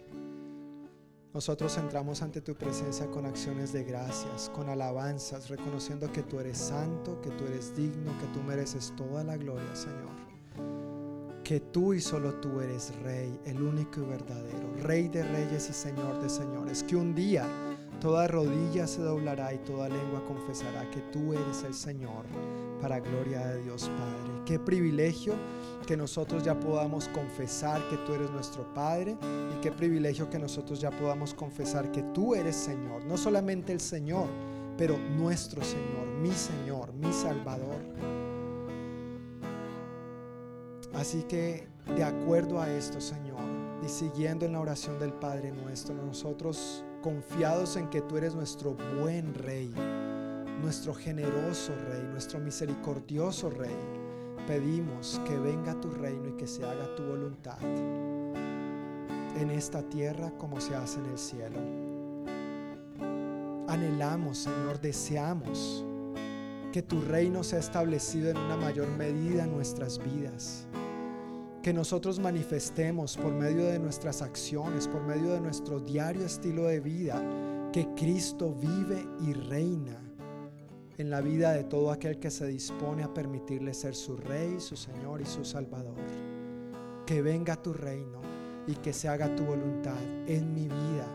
[1.33, 6.59] Nosotros entramos ante tu presencia con acciones de gracias, con alabanzas, reconociendo que tú eres
[6.59, 10.34] santo, que tú eres digno, que tú mereces toda la gloria, Señor.
[11.45, 15.73] Que tú y solo tú eres Rey, el único y verdadero, Rey de reyes y
[15.73, 16.83] Señor de señores.
[16.83, 17.47] Que un día
[18.01, 22.25] Toda rodilla se doblará y toda lengua confesará que tú eres el Señor,
[22.81, 24.43] para gloria de Dios Padre.
[24.45, 25.33] Qué privilegio
[25.87, 29.17] que nosotros ya podamos confesar que tú eres nuestro Padre
[29.55, 33.79] y qué privilegio que nosotros ya podamos confesar que tú eres Señor, no solamente el
[33.79, 34.27] Señor,
[34.77, 38.14] pero nuestro Señor, mi Señor, mi Salvador.
[40.95, 43.39] Así que de acuerdo a esto, Señor,
[43.85, 48.75] y siguiendo en la oración del Padre nuestro, nosotros confiados en que tú eres nuestro
[48.99, 49.71] buen Rey,
[50.61, 53.75] nuestro generoso Rey, nuestro misericordioso Rey,
[54.47, 60.61] pedimos que venga tu reino y que se haga tu voluntad en esta tierra como
[60.61, 61.59] se hace en el cielo.
[63.67, 65.83] Anhelamos, Señor, deseamos
[66.71, 70.67] que tu reino sea establecido en una mayor medida en nuestras vidas
[71.65, 76.79] que nosotros manifestemos por medio de nuestras acciones, por medio de nuestro diario estilo de
[76.79, 77.19] vida,
[77.73, 79.99] que Cristo vive y reina
[80.99, 84.75] en la vida de todo aquel que se dispone a permitirle ser su Rey, su
[84.75, 85.95] Señor y su Salvador.
[87.03, 88.21] Que venga tu reino
[88.67, 89.97] y que se haga tu voluntad
[90.27, 91.07] en mi vida,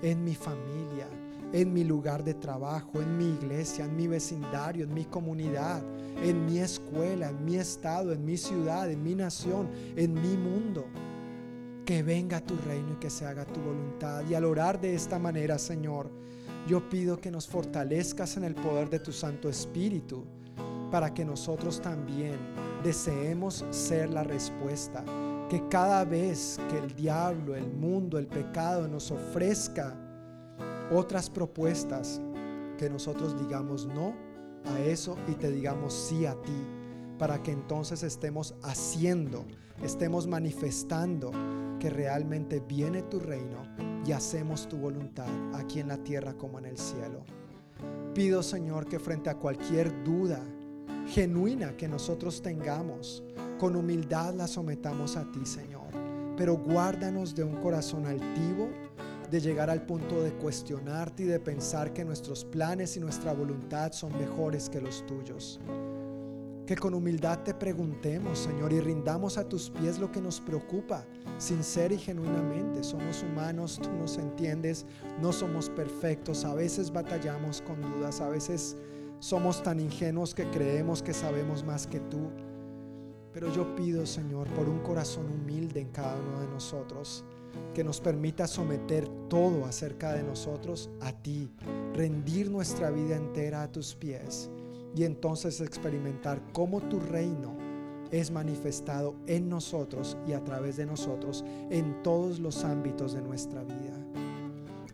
[0.00, 1.08] en mi familia,
[1.54, 5.80] en mi lugar de trabajo, en mi iglesia, en mi vecindario, en mi comunidad,
[6.20, 10.84] en mi escuela, en mi estado, en mi ciudad, en mi nación, en mi mundo.
[11.86, 14.24] Que venga tu reino y que se haga tu voluntad.
[14.28, 16.10] Y al orar de esta manera, Señor,
[16.66, 20.24] yo pido que nos fortalezcas en el poder de tu Santo Espíritu
[20.90, 22.36] para que nosotros también
[22.82, 25.04] deseemos ser la respuesta.
[25.48, 30.03] Que cada vez que el diablo, el mundo, el pecado nos ofrezca
[30.90, 32.20] otras propuestas,
[32.78, 34.14] que nosotros digamos no
[34.64, 36.66] a eso y te digamos sí a ti,
[37.18, 39.44] para que entonces estemos haciendo,
[39.82, 41.30] estemos manifestando
[41.78, 43.62] que realmente viene tu reino
[44.06, 47.24] y hacemos tu voluntad aquí en la tierra como en el cielo.
[48.14, 50.40] Pido Señor que frente a cualquier duda
[51.06, 53.22] genuina que nosotros tengamos,
[53.58, 55.88] con humildad la sometamos a ti Señor,
[56.36, 58.68] pero guárdanos de un corazón altivo
[59.34, 63.90] de llegar al punto de cuestionarte y de pensar que nuestros planes y nuestra voluntad
[63.90, 65.58] son mejores que los tuyos.
[66.64, 71.04] Que con humildad te preguntemos, Señor, y rindamos a tus pies lo que nos preocupa,
[71.38, 72.84] sincera y genuinamente.
[72.84, 74.86] Somos humanos, tú nos entiendes,
[75.20, 78.76] no somos perfectos, a veces batallamos con dudas, a veces
[79.18, 82.30] somos tan ingenuos que creemos que sabemos más que tú.
[83.32, 87.24] Pero yo pido, Señor, por un corazón humilde en cada uno de nosotros,
[87.74, 91.50] que nos permita someter todo acerca de nosotros a ti,
[91.94, 94.50] rendir nuestra vida entera a tus pies
[94.94, 97.56] y entonces experimentar cómo tu reino
[98.10, 103.64] es manifestado en nosotros y a través de nosotros en todos los ámbitos de nuestra
[103.64, 103.92] vida.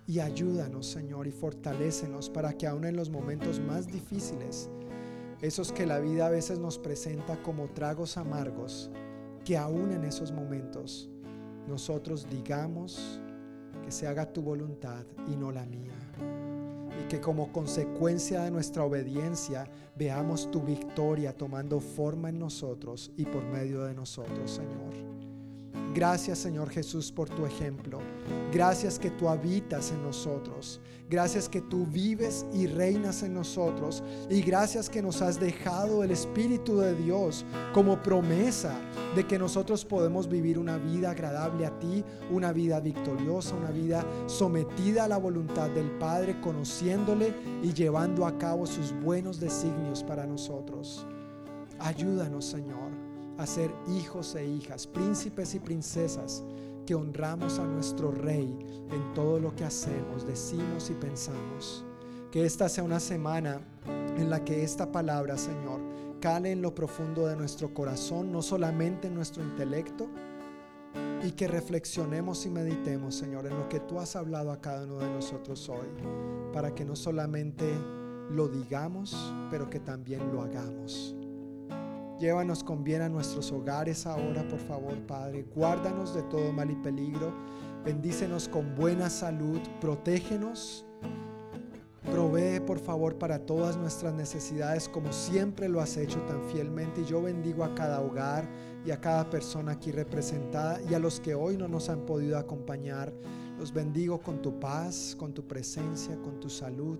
[0.07, 4.71] Y ayúdanos, Señor, y fortalécenos para que aún en los momentos más difíciles,
[5.41, 8.91] esos que la vida a veces nos presenta como tragos amargos,
[9.45, 11.09] que aún en esos momentos
[11.67, 13.21] nosotros digamos
[13.85, 15.95] que se haga tu voluntad y no la mía.
[17.01, 23.25] Y que como consecuencia de nuestra obediencia veamos tu victoria tomando forma en nosotros y
[23.25, 25.10] por medio de nosotros, Señor.
[25.93, 27.99] Gracias Señor Jesús por tu ejemplo.
[28.53, 30.81] Gracias que tú habitas en nosotros.
[31.09, 34.03] Gracias que tú vives y reinas en nosotros.
[34.29, 37.45] Y gracias que nos has dejado el Espíritu de Dios
[37.75, 38.73] como promesa
[39.17, 44.05] de que nosotros podemos vivir una vida agradable a ti, una vida victoriosa, una vida
[44.27, 47.35] sometida a la voluntad del Padre, conociéndole
[47.65, 51.05] y llevando a cabo sus buenos designios para nosotros.
[51.81, 53.00] Ayúdanos Señor
[53.41, 56.45] a ser hijos e hijas, príncipes y princesas
[56.87, 58.55] que honramos a nuestro Rey
[58.91, 61.85] en todo lo que hacemos, decimos y pensamos.
[62.31, 65.81] Que esta sea una semana en la que esta palabra, Señor,
[66.21, 70.09] cale en lo profundo de nuestro corazón, no solamente en nuestro intelecto,
[71.23, 74.99] y que reflexionemos y meditemos, Señor, en lo que tú has hablado a cada uno
[74.99, 75.89] de nosotros hoy,
[76.53, 77.75] para que no solamente
[78.31, 81.17] lo digamos, pero que también lo hagamos.
[82.21, 85.47] Llévanos con bien a nuestros hogares ahora, por favor, Padre.
[85.55, 87.33] Guárdanos de todo mal y peligro.
[87.83, 89.59] Bendícenos con buena salud.
[89.81, 90.85] Protégenos.
[92.11, 97.01] Provee, por favor, para todas nuestras necesidades, como siempre lo has hecho tan fielmente.
[97.01, 98.47] Y yo bendigo a cada hogar
[98.85, 102.37] y a cada persona aquí representada y a los que hoy no nos han podido
[102.37, 103.15] acompañar.
[103.61, 106.99] Los bendigo con tu paz, con tu presencia, con tu salud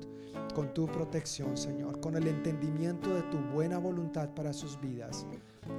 [0.55, 5.27] con tu protección, Señor, con el entendimiento de tu buena voluntad para sus vidas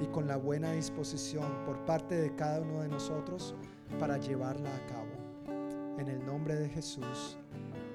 [0.00, 3.54] y con la buena disposición por parte de cada uno de nosotros
[3.98, 5.96] para llevarla a cabo.
[5.98, 7.36] En el nombre de Jesús.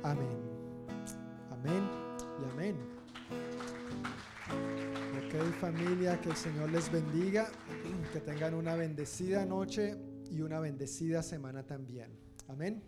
[0.03, 0.37] Amén.
[1.51, 1.89] Amén
[2.39, 2.75] y amén.
[5.25, 7.49] Ok familia, que el Señor les bendiga,
[8.13, 9.95] que tengan una bendecida noche
[10.31, 12.26] y una bendecida semana también.
[12.47, 12.81] Amén.